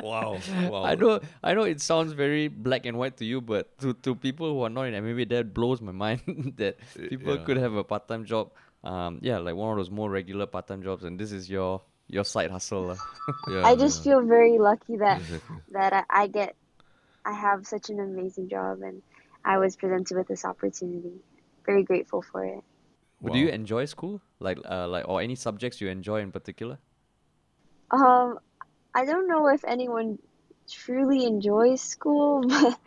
[0.02, 1.64] wow wow I know, I know.
[1.64, 4.84] It sounds very black and white to you, but to, to people who are not
[4.84, 7.44] in MMA, that blows my mind that people yeah.
[7.44, 8.52] could have a part time job.
[8.84, 11.82] Um, yeah, like one of those more regular part time jobs, and this is your
[12.08, 12.94] your side hustle.
[12.94, 13.00] lah.
[13.52, 15.22] yeah, I just yeah, feel very lucky that
[15.72, 16.56] that I, I get
[17.26, 19.04] I have such an amazing job, and
[19.44, 21.20] I was presented with this opportunity.
[21.66, 22.64] Very grateful for it.
[23.22, 26.78] But Do you enjoy school, like uh, like or any subjects you enjoy in particular?
[27.92, 28.40] Um,
[28.94, 30.20] I don't know if anyone
[30.70, 32.78] truly enjoys school, that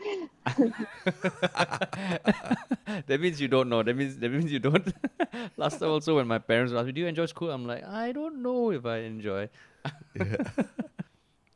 [3.20, 3.82] means you don't know.
[3.82, 4.92] That means that means you don't.
[5.56, 8.12] Last time also when my parents asked me, "Do you enjoy school?" I'm like, I
[8.12, 9.48] don't know if I enjoy.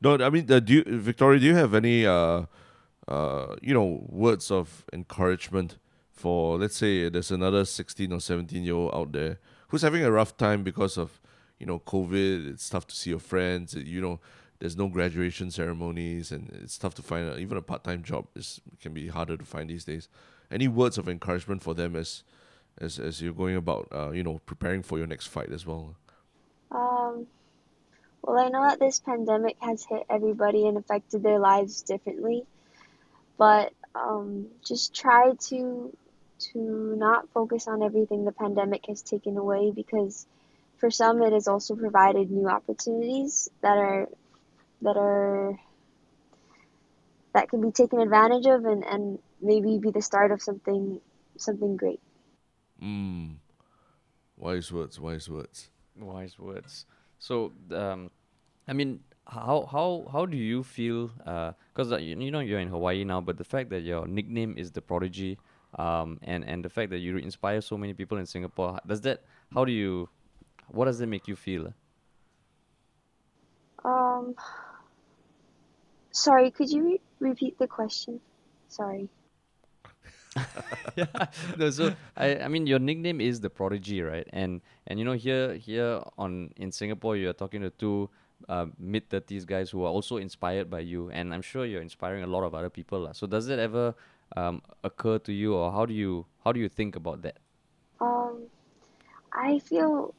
[0.04, 2.42] No, I mean, uh, do you, Victoria, do you have any, uh,
[3.08, 5.78] uh, you know, words of encouragement
[6.12, 10.10] for, let's say, there's another 16 or 17 year old out there who's having a
[10.10, 11.22] rough time because of,
[11.58, 12.52] you know, COVID.
[12.52, 13.72] It's tough to see your friends.
[13.72, 14.20] You know,
[14.58, 18.26] there's no graduation ceremonies, and it's tough to find a, even a part time job.
[18.34, 20.08] is can be harder to find these days.
[20.50, 22.22] Any words of encouragement for them as,
[22.78, 25.96] as as you're going about, uh, you know, preparing for your next fight as well?
[26.70, 27.26] um,
[28.22, 32.44] well, I know that this pandemic has hit everybody and affected their lives differently,
[33.38, 35.96] but um, just try to
[36.52, 40.26] to not focus on everything the pandemic has taken away because
[40.78, 44.08] for some, it has also provided new opportunities that are
[44.82, 45.58] that are
[47.34, 51.00] that can be taken advantage of and, and maybe be the start of something
[51.36, 52.00] something great.
[52.82, 53.36] Mm.
[54.36, 55.70] Wise words, wise words.
[55.98, 56.86] Wise words.
[57.18, 58.10] So, um,
[58.66, 61.08] I mean, how how how do you feel?
[61.72, 64.54] Because uh, you, you know you're in Hawaii now, but the fact that your nickname
[64.58, 65.38] is the prodigy,
[65.78, 69.22] um, and and the fact that you inspire so many people in Singapore, does that?
[69.52, 70.08] How do you?
[70.68, 71.72] What does that make you feel?
[73.84, 74.34] Um,
[76.14, 78.20] sorry, could you re- repeat the question?
[78.68, 79.10] Sorry.
[80.96, 81.06] yeah.
[81.58, 84.26] No, so I, I mean your nickname is the prodigy, right?
[84.32, 88.10] And and you know here here on in Singapore you're talking to two
[88.48, 92.24] uh, mid thirties guys who are also inspired by you, and I'm sure you're inspiring
[92.24, 93.00] a lot of other people.
[93.00, 93.12] La.
[93.12, 93.94] So does it ever
[94.36, 97.38] um, occur to you, or how do you how do you think about that?
[98.00, 98.50] Um,
[99.32, 100.14] I feel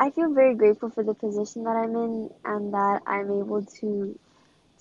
[0.00, 4.18] I feel very grateful for the position that I'm in and that I'm able to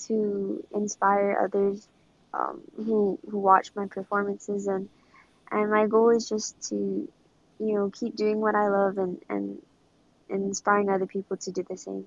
[0.08, 1.90] to inspire others
[2.34, 4.88] um, who who watch my performances and
[5.52, 6.76] and my goal is just to
[7.60, 9.62] you know keep doing what I love and and,
[10.30, 12.06] and inspiring other people to do the same.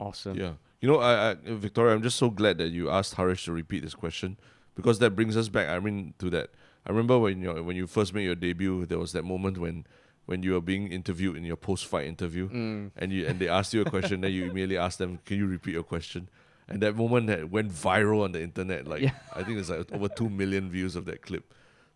[0.00, 0.38] Awesome.
[0.38, 0.52] Yeah.
[0.80, 3.82] You know, I, I Victoria, I'm just so glad that you asked Haresh to repeat
[3.82, 4.38] this question
[4.74, 5.68] because that brings us back.
[5.68, 6.48] I mean, to that.
[6.86, 9.84] I remember when you when you first made your debut, there was that moment when
[10.28, 12.90] when you were being interviewed in your post fight interview, Mm.
[13.00, 15.46] and you and they asked you a question, then you immediately asked them, "Can you
[15.46, 16.28] repeat your question?"
[16.68, 18.86] And that moment that went viral on the internet.
[18.86, 19.14] Like Yeah.
[19.34, 21.44] I think it's like over two million views of that clip.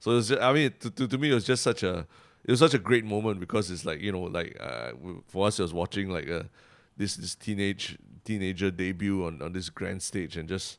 [0.00, 2.06] So it's just, I mean, to, to, to me, it was just such a
[2.44, 4.92] it was such a great moment because it's like you know, like uh,
[5.28, 6.48] for us, it was watching like a
[6.96, 10.78] this this teenage teenager debut on, on this grand stage and just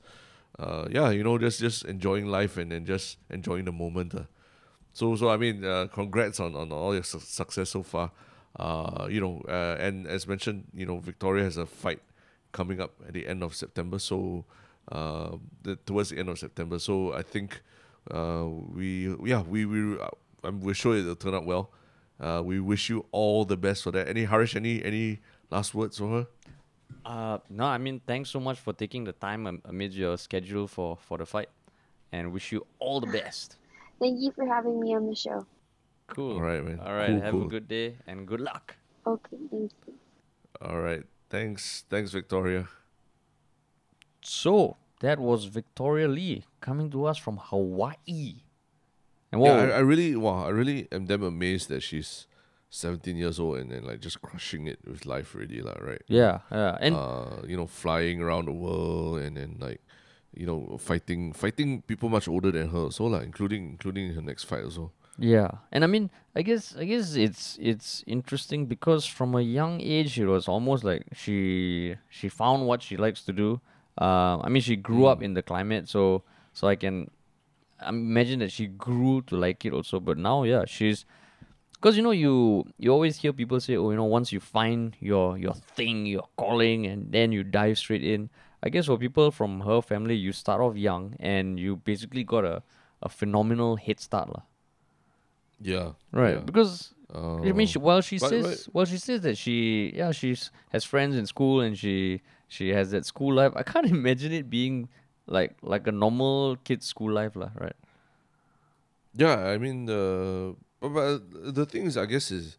[0.59, 4.15] uh, yeah, you know, just just enjoying life and, and just enjoying the moment.
[4.15, 4.23] Uh.
[4.93, 8.11] So so I mean, uh, congrats on, on all your su- success so far.
[8.55, 12.01] Uh, you know, uh, and as mentioned, you know, Victoria has a fight
[12.51, 13.97] coming up at the end of September.
[13.97, 14.45] So
[14.91, 16.79] uh, the, towards the end of September.
[16.79, 17.61] So I think
[18.11, 20.07] uh, we yeah we we uh,
[20.43, 21.71] I'm, we're sure it'll turn out well.
[22.19, 24.07] Uh, we wish you all the best for that.
[24.07, 25.19] Any Haresh, any any
[25.49, 26.27] last words for her?
[27.05, 30.67] Uh, no, I mean thanks so much for taking the time am- amid your schedule
[30.67, 31.49] for for the fight,
[32.11, 33.57] and wish you all the best.
[34.03, 35.47] Thank you for having me on the show.
[36.07, 36.35] Cool.
[36.35, 36.79] All right, man.
[36.83, 37.07] All right.
[37.07, 37.45] Cool, have cool.
[37.45, 38.75] a good day and good luck.
[39.07, 39.93] Okay, thank you.
[40.59, 41.03] All right.
[41.29, 42.67] Thanks, thanks, Victoria.
[44.21, 48.43] So that was Victoria Lee coming to us from Hawaii.
[49.31, 49.55] And Yeah.
[49.55, 52.27] I, I really, wow, I really am damn amazed that she's
[52.69, 56.01] 17 years old and then like just crushing it with life already, lah, right?
[56.07, 59.79] yeah, yeah, and uh, you know, flying around the world and then like,
[60.35, 64.43] you know, fighting, fighting people much older than her, so like, including, including her next
[64.43, 64.91] fight also.
[65.17, 69.79] Yeah, and I mean, I guess, I guess it's it's interesting because from a young
[69.79, 73.61] age, it was almost like she she found what she likes to do.
[73.99, 76.23] Uh, I mean, she grew up in the climate, so
[76.53, 77.11] so I can
[77.87, 79.99] imagine that she grew to like it also.
[79.99, 81.05] But now, yeah, she's
[81.73, 84.95] because you know you you always hear people say, oh, you know, once you find
[84.99, 88.29] your your thing, your calling, and then you dive straight in.
[88.63, 92.45] I guess for people from her family, you start off young and you basically got
[92.45, 92.63] a,
[93.01, 94.43] a phenomenal head start, lah.
[95.59, 95.91] Yeah.
[96.11, 96.47] Right, yeah.
[96.47, 99.91] because I mean, she, Uh, well, she but- says, but- well, she says that she,
[99.95, 103.51] yeah, she's has friends in school and she she has that school life.
[103.55, 104.87] I can't imagine it being
[105.27, 107.51] like like a normal kid's school life, lah.
[107.59, 107.75] Right?
[109.15, 112.57] Yeah, I mean the but, but the thing is, I guess is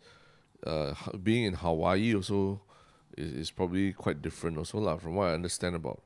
[0.67, 2.61] uh, being in Hawaii also
[3.17, 4.97] is, is probably quite different also lah.
[4.97, 6.03] From what I understand about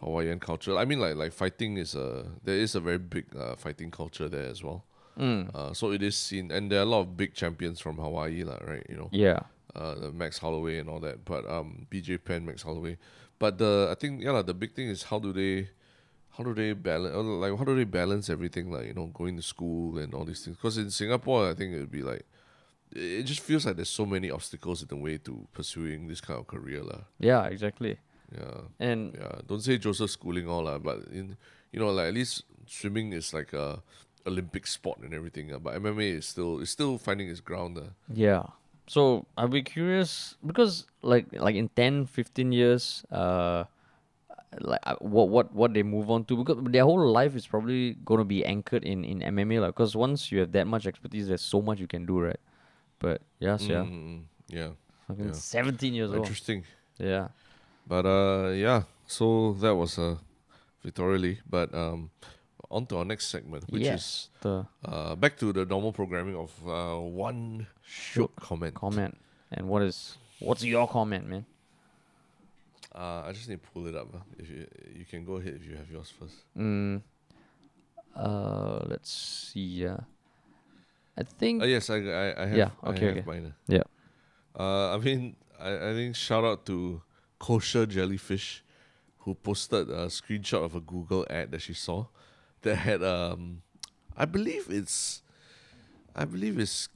[0.00, 3.54] Hawaiian culture, I mean like like fighting is a there is a very big uh,
[3.56, 4.84] fighting culture there as well.
[5.18, 5.54] Mm.
[5.54, 8.42] Uh, so it is seen, and there are a lot of big champions from Hawaii
[8.42, 8.84] lah, right?
[8.90, 9.40] You know, Yeah.
[9.74, 11.24] uh, the Max Holloway and all that.
[11.24, 12.98] But um, BJ Penn, Max Holloway.
[13.38, 15.70] But the I think yeah, lah, the big thing is how do they,
[16.36, 19.42] how do they balance like how do they balance everything like you know going to
[19.42, 20.56] school and all these things?
[20.56, 22.26] Because in Singapore, I think it would be like,
[22.92, 26.38] it just feels like there's so many obstacles in the way to pursuing this kind
[26.38, 27.00] of career lah.
[27.18, 27.44] Yeah.
[27.46, 27.98] Exactly.
[28.34, 29.40] Yeah, And yeah.
[29.46, 31.36] Don't say Joseph Schooling all lah, but in
[31.72, 33.82] you know like at least swimming is like a
[34.26, 35.52] Olympic sport and everything.
[35.52, 37.78] Uh, but MMA is still is still finding its ground.
[37.78, 37.92] Uh.
[38.12, 38.42] yeah.
[38.86, 43.64] So I'll be curious because like like in 10, 15 years, uh,
[44.60, 47.96] like uh, what what what they move on to because their whole life is probably
[48.04, 49.74] gonna be anchored in in MMA, like.
[49.74, 52.40] Because once you have that much expertise, there's so much you can do, right?
[53.04, 54.70] But yes, yeah, Mm, yeah.
[55.06, 55.32] fucking yeah.
[55.32, 56.20] 17 years old.
[56.24, 56.64] Interesting.
[56.98, 57.28] Yeah.
[57.86, 58.82] But uh, yeah.
[59.06, 60.16] So that was uh,
[60.82, 61.38] Victoria Lee.
[61.48, 62.10] But um,
[62.70, 64.28] on to our next segment, which yes.
[64.40, 68.74] the is uh, back to the normal programming of uh, one shiok comment.
[68.74, 69.14] comment.
[69.52, 71.44] And what is what's your comment, man?
[72.94, 74.08] Uh, I just need to pull it up.
[74.14, 74.66] uh, If you
[74.98, 76.36] you can go ahead if you have yours first.
[76.56, 77.02] Mm,
[78.16, 79.10] uh, let's
[79.52, 79.86] see.
[79.86, 79.98] Uh,
[81.16, 81.62] I think.
[81.62, 82.56] Uh, yes, I I, I have.
[82.58, 83.26] Yeah, I okay, have okay.
[83.26, 83.54] mine.
[83.68, 83.86] Yeah.
[84.58, 87.02] Uh, I mean, I, I think shout out to
[87.38, 88.62] kosher jellyfish,
[89.18, 92.06] who posted a screenshot of a Google ad that she saw,
[92.62, 93.62] that had um,
[94.16, 95.22] I believe it's,
[96.14, 96.88] I believe it's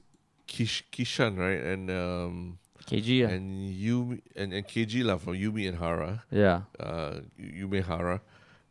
[0.47, 2.57] Kish Kishan right and um
[2.87, 3.19] KG.
[3.19, 3.29] Yeah.
[3.29, 6.23] and Yumi and, and KG lah from Yumi and Hara.
[6.31, 6.61] yeah.
[6.79, 8.21] uh Yume Hara.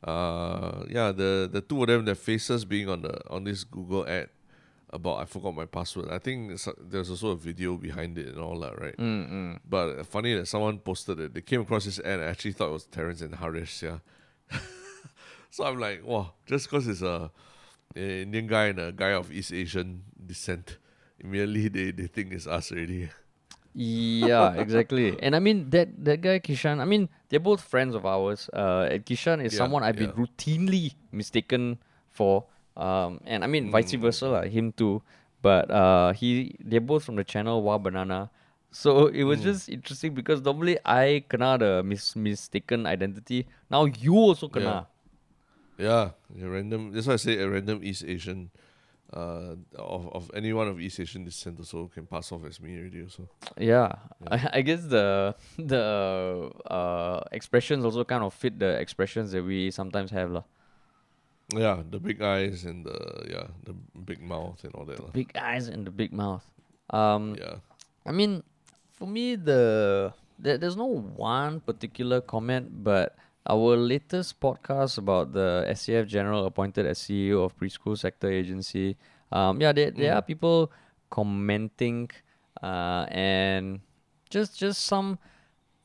[0.03, 4.07] Uh yeah, the the two of them, their faces being on the on this Google
[4.09, 4.29] ad
[4.91, 6.09] about I forgot my password.
[6.11, 8.97] I think there's also a video behind it and all that, right?
[8.97, 9.59] Mm, mm.
[9.69, 11.35] But funny that someone posted it.
[11.35, 12.21] They came across this ad.
[12.21, 13.83] I actually thought it was Terrence and Haresh.
[13.83, 13.99] Yeah.
[15.51, 17.31] so I'm like, wow, just because it's a,
[17.95, 20.79] a Indian guy and a guy of East Asian descent,
[21.21, 23.11] immediately they, they think it's us already.
[23.75, 25.21] Yeah, exactly.
[25.23, 26.81] And I mean that that guy Kishan.
[26.81, 28.49] I mean they're both friends of ours.
[28.53, 31.79] Uh, and Kishan is Yeah, someone I've been routinely mistaken
[32.11, 32.47] for.
[32.79, 34.01] Um, and I mean vice Mm.
[34.01, 35.03] versa, like him too.
[35.43, 38.31] But uh, he they're both from the channel Wah!Banana.
[38.71, 39.51] So it was Mm.
[39.51, 43.47] just interesting because normally I kena the mis- mistaken identity.
[43.71, 44.87] Now you also kena.
[45.79, 46.91] Yeah, a random.
[46.93, 48.51] That's why I say a random East Asian,
[49.15, 53.03] uh, of of anyone of East Asian descent also can pass off as me already.
[53.03, 53.95] Also, Yeah,
[54.27, 59.71] I, I guess the the uh, expressions also kind of fit the expressions that we
[59.71, 60.43] sometimes have lah.
[61.55, 62.99] Yeah, the big eyes and the
[63.31, 63.73] yeah the
[64.05, 65.01] big mouth and all that.
[65.01, 65.11] lah.
[65.17, 66.45] Big eyes and the big mouth.
[66.91, 67.65] Um, Yeah,
[68.05, 68.43] I mean,
[68.93, 70.87] for me, the there, there's no
[71.17, 73.17] one particular comment, but
[73.49, 78.97] our latest podcast about the SAF general appointed as CEO of preschool sector agency.
[79.33, 80.71] Um, yeah, there, there are people
[81.09, 82.11] commenting,
[82.63, 83.81] uh, and
[84.29, 85.19] just just some.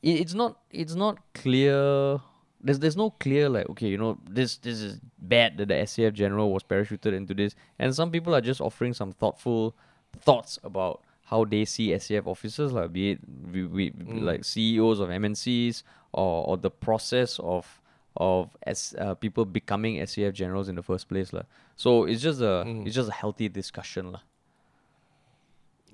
[0.02, 2.20] It, it's not it's not clear.
[2.64, 6.14] There's there's no clear like okay you know this this is bad that the SAF
[6.14, 9.76] general was parachuted into this, and some people are just offering some thoughtful
[10.20, 13.20] thoughts about how they see SAF officers, like be it
[13.52, 17.80] we, we, like CEOs of MNCs or, or the process of
[18.16, 21.42] of as uh, people becoming SAF generals in the first place, lah.
[21.76, 24.20] So it's just a it's just a healthy discussion, lah.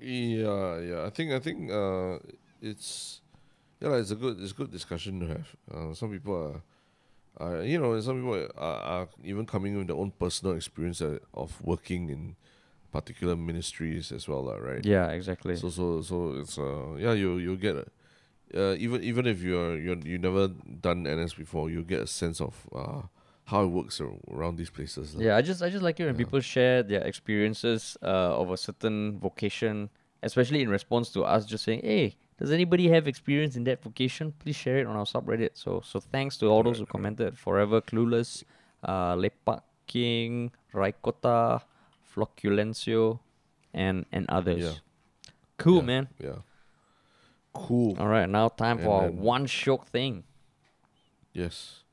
[0.01, 1.05] yeah, yeah.
[1.05, 2.19] I think I think uh,
[2.61, 3.20] it's
[3.81, 5.47] yeah, it's a good it's a good discussion to have.
[5.73, 6.61] Uh, some people are.
[7.39, 11.17] Uh, you know, some people are, are even coming with their own personal experience uh,
[11.33, 12.35] of working in
[12.91, 14.85] particular ministries as well, right?
[14.85, 15.55] Yeah, exactly.
[15.55, 17.85] So so so it's uh yeah you you get a,
[18.53, 22.41] uh even even if you're you're you never done NS before you get a sense
[22.41, 23.03] of uh
[23.45, 25.15] how it works ar- around these places.
[25.15, 25.23] lah.
[25.23, 28.57] Yeah, I just I just like it when people share their experiences uh, of a
[28.57, 29.89] certain vocation,
[30.21, 34.33] especially in response to us just saying, "Hey, does anybody have experience in that vocation?
[34.39, 37.37] Please share it on our subreddit." So so thanks to all those who commented.
[37.37, 38.43] Forever Clueless,
[38.83, 41.61] uh, Lepak King, Raikota,
[42.11, 43.19] Floculencio,
[43.73, 44.63] and and others.
[44.63, 44.73] Yeah.
[45.57, 46.07] Cool, Yeah, man.
[46.19, 46.39] Yeah.
[47.53, 47.95] Cool.
[47.99, 50.23] All right, now time And for our one shiok thing.
[51.33, 51.83] Yes.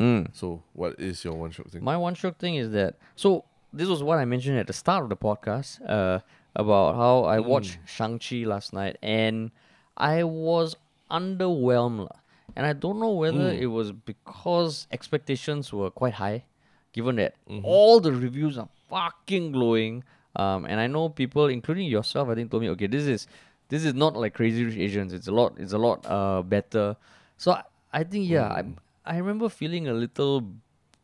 [0.00, 0.28] Mm.
[0.32, 1.84] So what is your one shiok thing?
[1.84, 3.44] My one shiok thing is that so
[3.74, 6.20] this was what I mentioned at the start of the podcast uh,
[6.56, 9.50] about how I watched Shang Chi last night and
[9.98, 10.76] I was
[11.10, 12.08] underwhelmed,
[12.54, 13.62] and I don't know whether hmm.
[13.62, 16.44] it was because expectations were quite high,
[16.92, 17.64] given that mm-hmm.
[17.64, 20.04] all the reviews are fucking glowing.
[20.36, 23.26] Um, and I know people, including yourself, I think told me, okay, this is
[23.68, 25.12] this is not like Crazy Rich Asians.
[25.12, 25.54] It's a lot.
[25.58, 26.96] It's a lot uh better.
[27.36, 28.72] So I, I think yeah, hmm.
[29.04, 30.44] I I remember feeling a little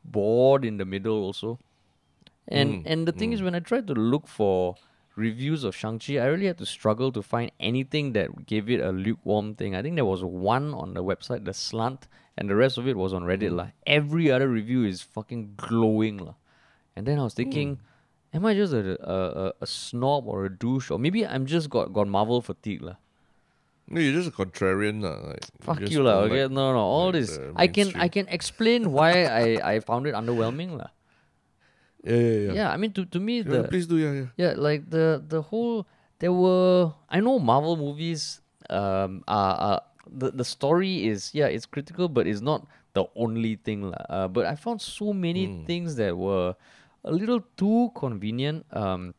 [0.05, 1.59] bored in the middle also.
[2.47, 2.86] And hmm.
[2.86, 4.76] and the thing is when I tried to look for
[5.17, 8.91] reviews of Shang-Chi, I really had to struggle to find anything that gave it a
[8.91, 9.75] lukewarm thing.
[9.75, 12.97] I think there was one on the website, the slant, and the rest of it
[12.97, 13.51] was on Reddit.
[13.51, 13.57] Mm.
[13.57, 13.69] lah.
[13.87, 16.19] Every other review is fucking glowing.
[16.19, 16.35] lah.
[16.97, 18.37] And then I was thinking, mm.
[18.37, 20.91] am I just a, a, a, snob or a douche?
[20.91, 22.83] Or maybe I'm just got, got Marvel fatigue.
[22.83, 22.97] lah.
[23.87, 25.29] No, you're just a contrarian, lah.
[25.29, 26.25] Like, Fuck you, lah.
[26.25, 27.39] Okay, like- no, no, all like this.
[27.55, 30.89] I can I can explain why I, I found it underwhelming, lah.
[32.05, 32.53] Yeah, yeah, yeah.
[32.53, 34.29] Yeah, I mean to to me Yeah, the please do, yeah, yeah.
[34.37, 35.87] Yeah, like the the whole
[36.19, 38.41] there were I know Marvel movies
[38.71, 43.57] um are, are the the story is yeah it's critical but it's not the only
[43.57, 43.93] thing.
[44.09, 46.55] Uh, but I found so many things that were
[47.05, 49.15] a little too convenient um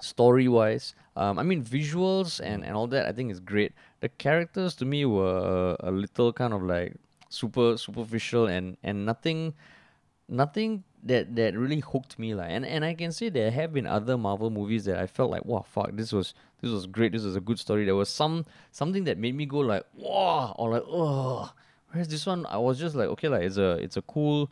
[0.00, 0.94] story wise.
[1.16, 3.72] Um I mean visuals and and all that I think is great.
[4.00, 6.94] The characters to me were a little kind of like
[7.30, 9.54] super superficial and and nothing
[10.28, 12.50] nothing that that really hooked me like.
[12.50, 15.44] And and I can say there have been other Marvel movies that I felt like,
[15.44, 17.12] wow, fuck, this was this was great.
[17.12, 17.84] This was a good story.
[17.84, 21.52] There was some something that made me go like, wow, or like, oh.
[21.90, 24.50] Whereas this one, I was just like, okay, like it's a it's a cool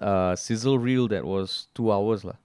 [0.00, 2.36] uh, sizzle reel that was two hours lah.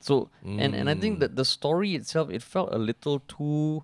[0.00, 3.82] So and and I think that the story itself, it felt a little too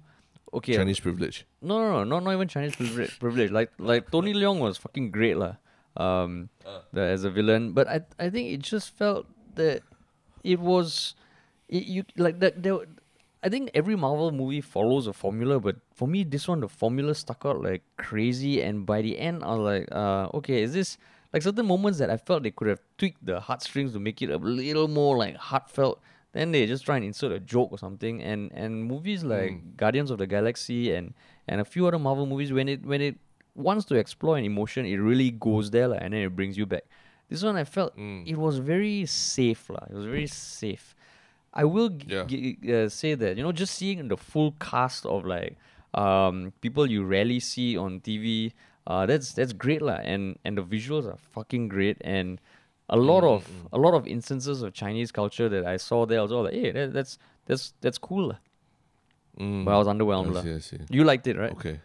[0.53, 0.75] okay.
[0.75, 1.47] Chinese privilege.
[1.63, 3.19] No, no, no, not not even Chinese privilege.
[3.19, 3.51] privilege.
[3.51, 5.57] Like like Tony Leung was fucking great lah.
[5.99, 6.49] Um,
[6.93, 9.27] the, as a villain, but I I think it just felt
[9.57, 9.83] that
[10.45, 11.15] it was,
[11.69, 12.79] it, you like that there.
[13.43, 17.15] I think every Marvel movie follows a formula, but for me, this one the formula
[17.15, 20.99] stuck out like crazy, and by the end, I was like, uh, okay, is this
[21.33, 24.31] like certain moments that I felt they could have tweaked the heartstrings to make it
[24.31, 26.01] a little more like heartfelt.
[26.33, 30.11] Then they just try and insert a joke or something, and and movies like Guardians
[30.11, 31.15] of the Galaxy and
[31.47, 33.17] and a few other Marvel movies when it when it
[33.59, 36.67] wants to explore an emotion, it really goes there like, and then it brings you
[36.67, 36.85] back.
[37.29, 37.93] This one I felt
[38.27, 39.85] it was very safe lah.
[39.91, 40.95] It was very safe.
[41.53, 42.25] I will g- Yeah.
[42.25, 45.57] g- uh, say that you know just seeing the full cast of like
[45.95, 48.53] um, people you rarely see on TV,
[48.87, 50.01] uh, that's that's great lah.
[50.05, 51.97] And and the visuals are fucking great.
[52.01, 52.41] And
[52.89, 53.43] a lot Mm, of
[53.73, 56.55] a lot of instances of Chinese culture that I saw there, I was all like,
[56.55, 58.29] hey, that, that's that's that's cool.
[58.33, 58.39] lah."
[59.41, 59.65] Mm.
[59.65, 60.37] But I was underwhelmed.
[60.37, 60.79] I see, I see.
[60.91, 61.53] You liked it, right?
[61.53, 61.81] Okay.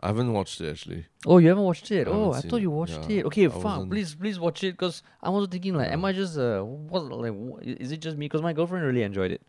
[0.00, 1.06] I haven't watched it actually.
[1.26, 2.06] Oh, you haven't watched it?
[2.06, 3.26] I oh, I thought you watched Yeah, it.
[3.26, 3.88] Okay, I fuck.
[3.90, 7.32] Please, please watch it because I'm also thinking like, am I just uh, what like,
[7.32, 8.26] wh- i- is it just me?
[8.26, 9.42] Because my girlfriend really enjoyed it.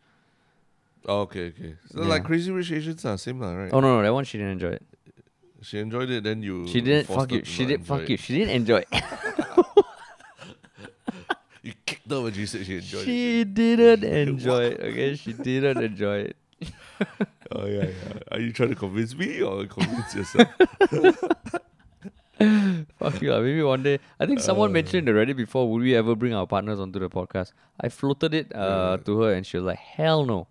[1.05, 1.75] Oh, okay, okay.
[1.91, 2.07] So Yeah.
[2.09, 3.69] like Crazy Rich Asians are same lah, right?
[3.71, 4.83] Oh no, no, that one she didn't enjoy it.
[5.61, 6.67] She enjoyed it, then you.
[6.67, 7.05] She didn't.
[7.07, 7.43] Fuck you.
[7.45, 7.81] She did.
[7.81, 8.17] enjoy Fuck you.
[8.17, 9.03] She didn't enjoy it.
[11.61, 13.05] You kicked her when she said she enjoyed it.
[13.05, 14.79] she didn't enjoy it.
[14.79, 16.37] Okay, she didn't enjoy it.
[17.51, 18.19] Oh yeah, yeah.
[18.31, 20.47] Are you trying to convince me or convince yourself?
[22.99, 23.31] Fuck you.
[23.31, 23.99] Maybe one day.
[24.19, 24.43] I think Uh.
[24.43, 25.69] someone mentioned already before.
[25.71, 27.51] Would we ever bring our partners onto the podcast?
[27.79, 30.47] I floated it uh, to her, and she was like, "Hell no."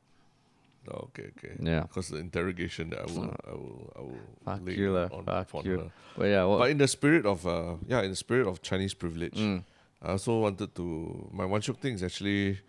[0.91, 1.55] Oh, okay, okay.
[1.61, 1.83] Yeah.
[1.83, 5.49] Because the interrogation that I will, I will, I will Fuck lay you, on Fuck
[5.49, 5.79] upon you.
[5.81, 5.91] her.
[6.17, 6.59] But yeah, what?
[6.61, 9.65] But in the spirit of, uh, yeah, in the spirit of Chinese privilege, Mm.
[10.03, 11.29] I also wanted to.
[11.33, 12.61] My one shiok thing is actually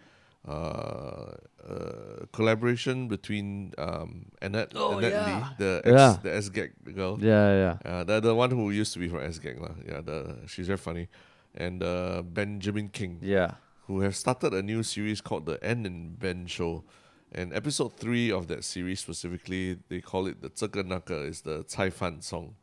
[0.48, 5.26] uh, uh, collaboration between um, Annette, oh, Annette yeah.
[5.26, 6.18] Lee, the ex, yeah.
[6.24, 7.18] the SGAG girl.
[7.22, 7.92] Yeah, yeah.
[7.92, 9.60] Uh, the, the one who used to be from SGAG.
[9.60, 9.70] La.
[9.86, 11.08] Yeah, the, she's very funny.
[11.56, 13.20] And uh, Benjamin King.
[13.22, 13.56] Yeah.
[13.88, 16.84] Who have started a new series called The Ann and Ben Show.
[17.32, 21.64] And episode three of that series specifically, they call it the Zhege Naka, is the
[21.64, 22.56] Cai Fan song.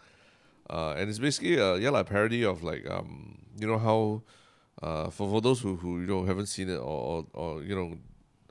[0.68, 4.22] Uh, and it's basically a yeah, like, parody of like um you know how
[4.81, 7.75] uh for for those who who you know haven't seen it or or, or you
[7.75, 7.97] know.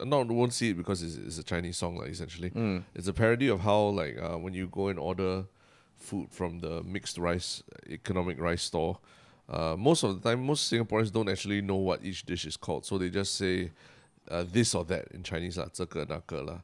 [0.03, 2.49] Not won't see it because it's, it's a Chinese song, like essentially.
[2.49, 2.85] Mm.
[2.95, 5.45] It's a parody of how like uh, when you go and order
[6.01, 8.99] food from the mixed rice economic rice store.
[9.49, 12.87] Uh, most of the time, most Singaporeans don't actually know what each dish is called,
[12.87, 13.73] so they just say
[14.31, 16.61] uh, this or that in Chinese, lah, 这个那个 lah.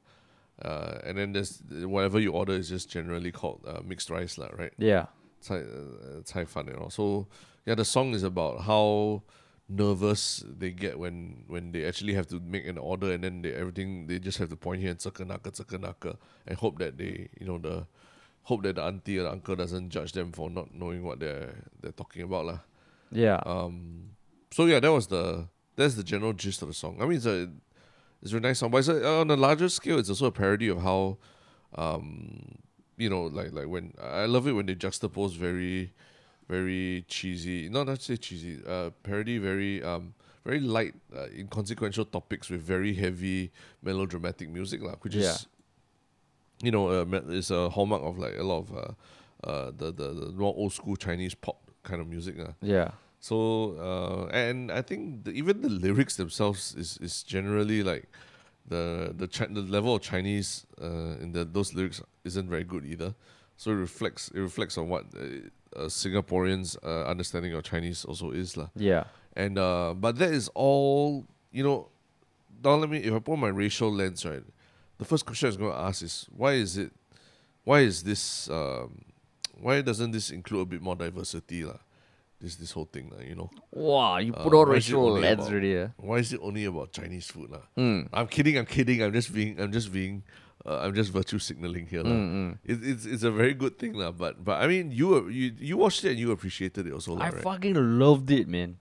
[0.62, 4.48] Uh, and then there's whatever you order is just generally called uh, mixed rice, lah,
[4.56, 4.72] right?
[4.78, 5.06] Yeah.
[5.42, 6.90] 菜uh, 菜饭 and all.
[6.90, 7.26] So
[7.66, 9.22] yeah, the song is about how
[9.71, 13.53] nervous they get when when they actually have to make an order and then they
[13.53, 16.97] everything they just have to point here and circle naka circle naka and hope that
[16.97, 17.85] they you know the
[18.43, 21.55] hope that the auntie or the uncle doesn't judge them for not knowing what they're
[21.81, 22.59] they're talking about lah.
[23.11, 23.39] Yeah.
[23.45, 24.11] Um.
[24.51, 26.97] So yeah, that was the that's the general gist of the song.
[27.01, 27.49] I mean, it's a
[28.21, 30.81] it's a nice song, but a, on a larger scale, it's also a parody of
[30.81, 31.17] how,
[31.75, 32.57] um,
[32.97, 35.93] you know, like like when I love it when they juxtapose very
[36.47, 40.13] very cheesy, not not say cheesy, uh, parody very um
[40.43, 43.51] very light, uh, inconsequential topics with very heavy
[43.83, 45.31] melodramatic music, lah, which Yeah.
[45.31, 45.47] is,
[46.63, 48.93] you know, uh, is a hallmark of like a lot of uh,
[49.43, 52.53] uh the the, the more old school Chinese pop kind of music, lah.
[52.61, 52.91] yeah.
[53.19, 58.09] So uh, and I think the, even the lyrics themselves is is generally like
[58.65, 62.85] the the chi- the level of Chinese uh, in the those lyrics isn't very good
[62.85, 63.13] either.
[63.57, 68.31] So it reflects it reflects on what uh, uh, Singaporeans' uh, understanding of Chinese also
[68.31, 68.69] is lah.
[68.75, 69.05] Yeah.
[69.35, 71.87] And uh, but that is all you know.
[72.63, 74.43] Now let me if I put my racial lens right,
[74.99, 76.91] the first question I was going to ask is why is it,
[77.63, 79.01] why is this, um,
[79.59, 81.77] why doesn't this include a bit more diversity lah?
[82.39, 83.49] This this whole thing lah, you know.
[83.71, 85.69] Wow, you put Uh, all why is it racial ads about- already.
[85.69, 85.87] Yeah.
[85.97, 87.65] Why is it only about Chinese food lah?
[87.77, 88.09] Mm.
[88.13, 88.57] I'm kidding.
[88.57, 89.01] I'm kidding.
[89.01, 89.59] I'm just being.
[89.61, 90.21] I'm just being.
[90.65, 92.13] Uh, I'm just virtue signaling here, lah.
[92.13, 94.11] Mm, It, it's it's a very good thing, lah.
[94.13, 97.25] But but I mean, you you you watched it and you appreciated it also, lah,
[97.25, 97.41] I right?
[97.41, 98.77] fucking loved it, man.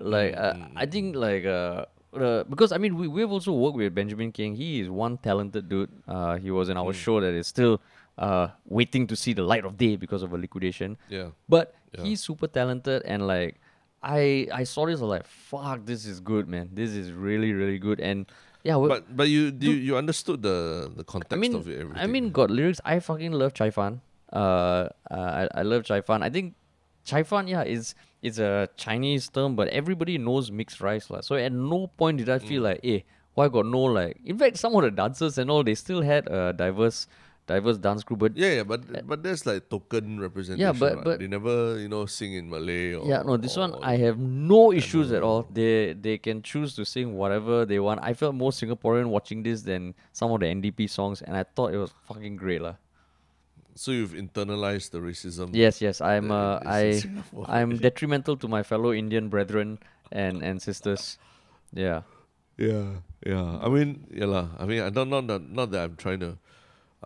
[0.00, 1.84] Like uh, I think like uh,
[2.16, 4.56] uh because I mean we we've also worked with Benjamin King.
[4.56, 5.92] He is one talented dude.
[6.08, 7.78] Uh, he was in our show that is still
[8.18, 10.96] uh waiting to see the light of day because of a liquidation.
[11.08, 11.30] yeah.
[11.48, 12.02] But Yeah.
[12.10, 13.62] he's super talented and like
[14.02, 17.54] I I saw this I was like fuck this is good man this is really
[17.54, 18.26] really good and
[18.64, 21.78] yeah But but you you, you understood the the context I mean of it.
[21.84, 22.02] Everything.
[22.02, 24.00] I mean got lyrics I fucking love Chai Fan
[24.32, 26.54] uh, uh I, I love Chai Fan I think
[27.04, 31.20] Chai Fan yeah is is a Chinese term but everybody knows mixed rice lah.
[31.20, 32.68] so at no point did I feel Mm.
[32.72, 33.00] like eh
[33.36, 36.24] why got no like in fact some of the dancers and all they still had
[36.28, 37.06] a diverse
[37.46, 40.78] diverse dance group but Yeah, yeah, but but there's like token representation.
[40.80, 41.04] but- right?
[41.04, 44.16] but- they never you know sing in Malay or Yeah, no, this one I have
[44.18, 45.44] no issues at all.
[45.52, 48.00] They they can choose to sing whatever they want.
[48.02, 51.74] I felt more Singaporean watching this than some of the NDP songs, and I thought
[51.76, 52.80] it was fucking great, lah.
[53.76, 55.50] So you've internalized the racism.
[55.52, 59.82] Yes, yes, I'm uh, that is in I I'm detrimental to my fellow Indian brethren
[60.14, 61.18] and and sisters.
[61.74, 62.06] Yeah,
[62.56, 63.58] Yeah, yeah.
[63.58, 64.46] I mean, yeah lah.
[64.56, 66.38] I mean, I don't not that not that I'm trying to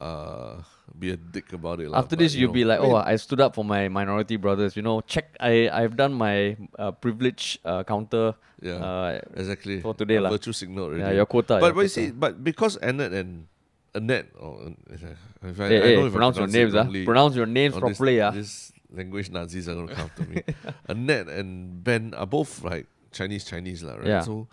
[0.01, 0.63] uh
[0.99, 1.91] be a dick about it.
[1.93, 4.37] after but, this you you'll know, be like, oh, I stood up for my minority
[4.37, 4.75] brothers.
[4.75, 5.37] You know, check.
[5.39, 8.35] I I've done my uh, privilege uh, counter.
[8.63, 9.81] yeah, Uh, exactly.
[9.81, 10.31] for today A lah.
[10.35, 11.03] Virtue signal already.
[11.03, 11.59] yeah, your quota.
[11.61, 13.47] but your but you see, but because Annette and
[13.95, 15.13] Annette, or if I,
[15.49, 16.79] if I, Hey, I hey, know if I pronounce your names, ah.
[16.83, 18.33] wrongly, Pronounce your names or properly, this, ah.
[18.33, 18.51] This
[18.91, 20.43] language Nazis are gonna come to me.
[20.89, 24.07] Annette and Ben are both like Chinese Chinese lah, right?
[24.19, 24.25] Yeah.
[24.25, 24.49] So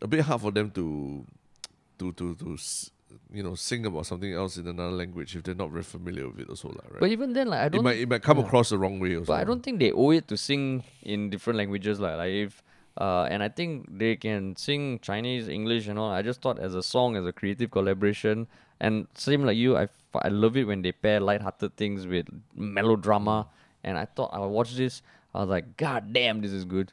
[0.00, 1.24] a bit hard for them to
[1.98, 2.90] to to to s-
[3.32, 6.40] you know sing about something else in another language if they're not very familiar with
[6.40, 7.00] it also like, right?
[7.00, 7.80] But even then, like I don't.
[7.80, 8.44] It might it might come yeah.
[8.44, 9.32] across the wrong way also.
[9.32, 12.62] But I don't think they owe it to sing in different languages like like if
[12.98, 16.10] uh and I think they can sing Chinese, English and all.
[16.10, 18.46] I just thought as a song, as a creative collaboration,
[18.80, 22.26] and same like you, I, f- I love it when they pair light-hearted things with
[22.54, 23.46] melodrama.
[23.84, 25.02] And I thought I watched this,
[25.34, 26.92] I was like, God damn, this is good.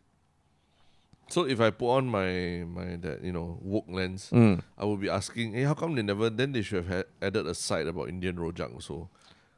[1.29, 4.61] So if I put on my my that you know woke lens, Mm.
[4.77, 6.29] I would be asking, hey, how come they never?
[6.29, 9.09] Then they should have had added a side about Indian rojak also,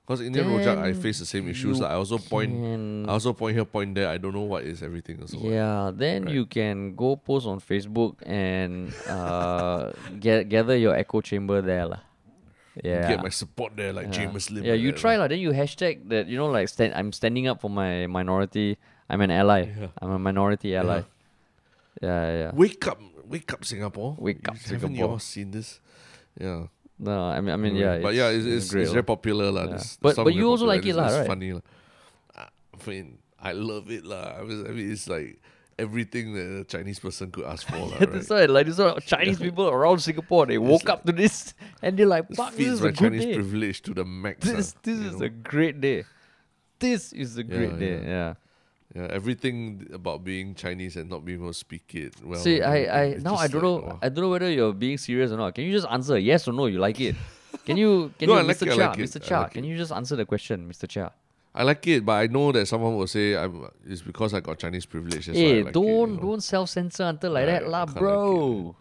[0.08, 1.84] because Indian rojak I face the same issues.
[1.84, 2.56] Like I also point,
[3.04, 4.08] I also point here, point there.
[4.08, 5.44] I don't know what is everything also.
[5.44, 5.52] what.
[5.52, 6.34] Yeah, then Right.
[6.40, 9.92] you can go post on Facebook and uh
[10.24, 12.00] get, gather your echo chamber there lah.
[12.80, 13.10] Yeah.
[13.12, 14.32] Get my support there, like Yeah.
[14.32, 14.64] Jamus Lim.
[14.64, 15.28] Yeah, you that, try lah.
[15.28, 15.36] lah.
[15.36, 16.32] Then you hashtag that.
[16.32, 16.94] You know, like stand.
[16.96, 18.78] I'm standing up for my minority.
[19.10, 19.68] I'm an ally.
[19.68, 19.88] Yeah.
[20.00, 21.02] I'm a minority ally.
[21.04, 21.17] Yeah,
[22.02, 22.40] yeah.
[22.40, 22.52] Yeah.
[22.54, 24.16] Wake up, wake up, Singapore.
[24.20, 25.10] Wake up, Haven't you Singapore.
[25.14, 25.80] all seen this?
[26.40, 26.68] Yeah.
[27.00, 28.00] No, I mean, I mean, yeah.
[28.00, 29.66] but yeah, it's, it's, great it's very popular lah.
[29.66, 29.72] Yeah.
[29.78, 31.28] This- But- but you also like it lah, it's right?
[31.28, 31.62] Funny lah.
[32.36, 34.38] I mean, I love it lah.
[34.40, 35.42] I mean, it's like
[35.78, 37.90] everything that a Chinese person could ask for.
[38.00, 38.50] That's right?
[38.50, 41.54] why, like, this why Chinese people around Singapore, they woke up to this
[41.84, 43.34] and they're like, This "Fuck, this is my a good Chinese day.
[43.36, 44.46] privilege to the max.
[44.46, 45.26] This, this is know?
[45.26, 46.06] a great day.
[46.80, 48.02] This is a great Yeah, day.
[48.06, 48.34] Yeah.
[48.98, 52.40] Yeah, everything about being Chinese and not being able to speak it well.
[52.40, 53.76] See, I, I now I don't like, know.
[53.86, 54.00] wow.
[54.02, 55.54] I don't know whether you're being serious or not.
[55.56, 56.66] Can you just answer yes or no?
[56.66, 57.16] You like it?
[57.66, 58.12] Can you?
[58.20, 58.68] Can No, you, I like Mr.
[58.68, 58.88] it, Chia?
[58.90, 59.22] like Mr.
[59.22, 59.68] Chia, like can it.
[59.70, 60.88] you just answer the question, Mr.
[60.90, 61.12] Chia?
[61.54, 63.68] I like it, but I know that someone will say I'm.
[63.86, 65.26] It's because I got Chinese privilege.
[65.28, 66.22] That's Hey, like don't you know.
[66.22, 68.76] don't self censor until like Right, that, lah, like bro.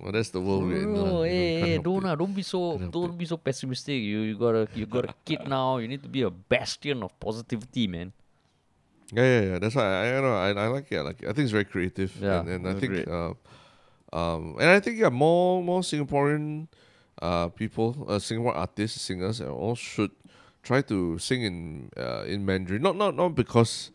[0.00, 0.94] Well, that's the world we're in.
[0.96, 2.08] you hey, hey, don't it.
[2.08, 4.00] ah, don't be so don't be so pessimistic.
[4.02, 5.78] You you got a you got a kid now.
[5.78, 8.12] You need to be a bastion of positivity, man.
[9.12, 9.58] Yeah, yeah, yeah.
[9.58, 10.34] That's why I, I know.
[10.34, 10.96] I, I like it.
[10.96, 11.28] I like it.
[11.28, 12.16] I think it's very creative.
[12.20, 13.34] Yeah, and, and I think, uh,
[14.12, 16.68] um, and I think yeah, more more Singaporean,
[17.20, 20.10] uh, people, uh, Singapore artists, singers, and all should
[20.62, 22.82] try to sing in uh, in Mandarin.
[22.82, 23.90] Not not not because.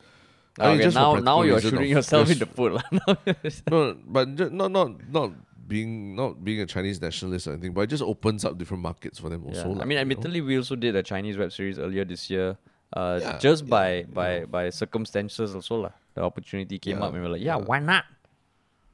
[0.59, 2.81] I mean, okay, just now now you're shooting of yourself in the foot.
[3.69, 5.31] No, but not not not
[5.67, 9.19] being not being a Chinese nationalist or anything, but it just opens up different markets
[9.19, 9.49] for them Yeah.
[9.49, 9.79] also.
[9.81, 10.01] I mean, you know?
[10.01, 12.57] admittedly, we also did a Chinese web series earlier this year.
[12.93, 15.95] Uh, Yeah, just yeah, by by by circumstances also lah.
[16.13, 17.65] The opportunity came Yeah, up and we are like, yeah, yeah.
[17.65, 18.05] why not?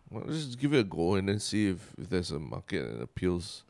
[0.10, 3.02] Well, just give it a go and then see if, if there's a market that
[3.02, 3.64] appeals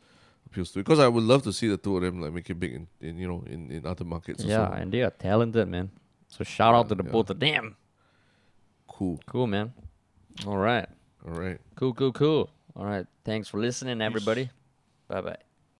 [0.45, 0.83] appeals to it.
[0.83, 2.87] Because I would love to see the two of them like make it big in,
[2.99, 4.43] in you know in, in other markets.
[4.43, 5.91] Yeah, and they are talented, man.
[6.27, 7.11] So shout out to the yeah.
[7.11, 7.75] both of them.
[8.87, 9.19] cool.
[9.25, 9.73] Cool, man.
[10.47, 10.87] All right.
[11.25, 11.59] All right.
[11.75, 12.49] Cool, cool, cool.
[12.75, 13.05] All right.
[13.23, 14.49] Thanks for listening, everybody.
[15.07, 15.52] Bye bye.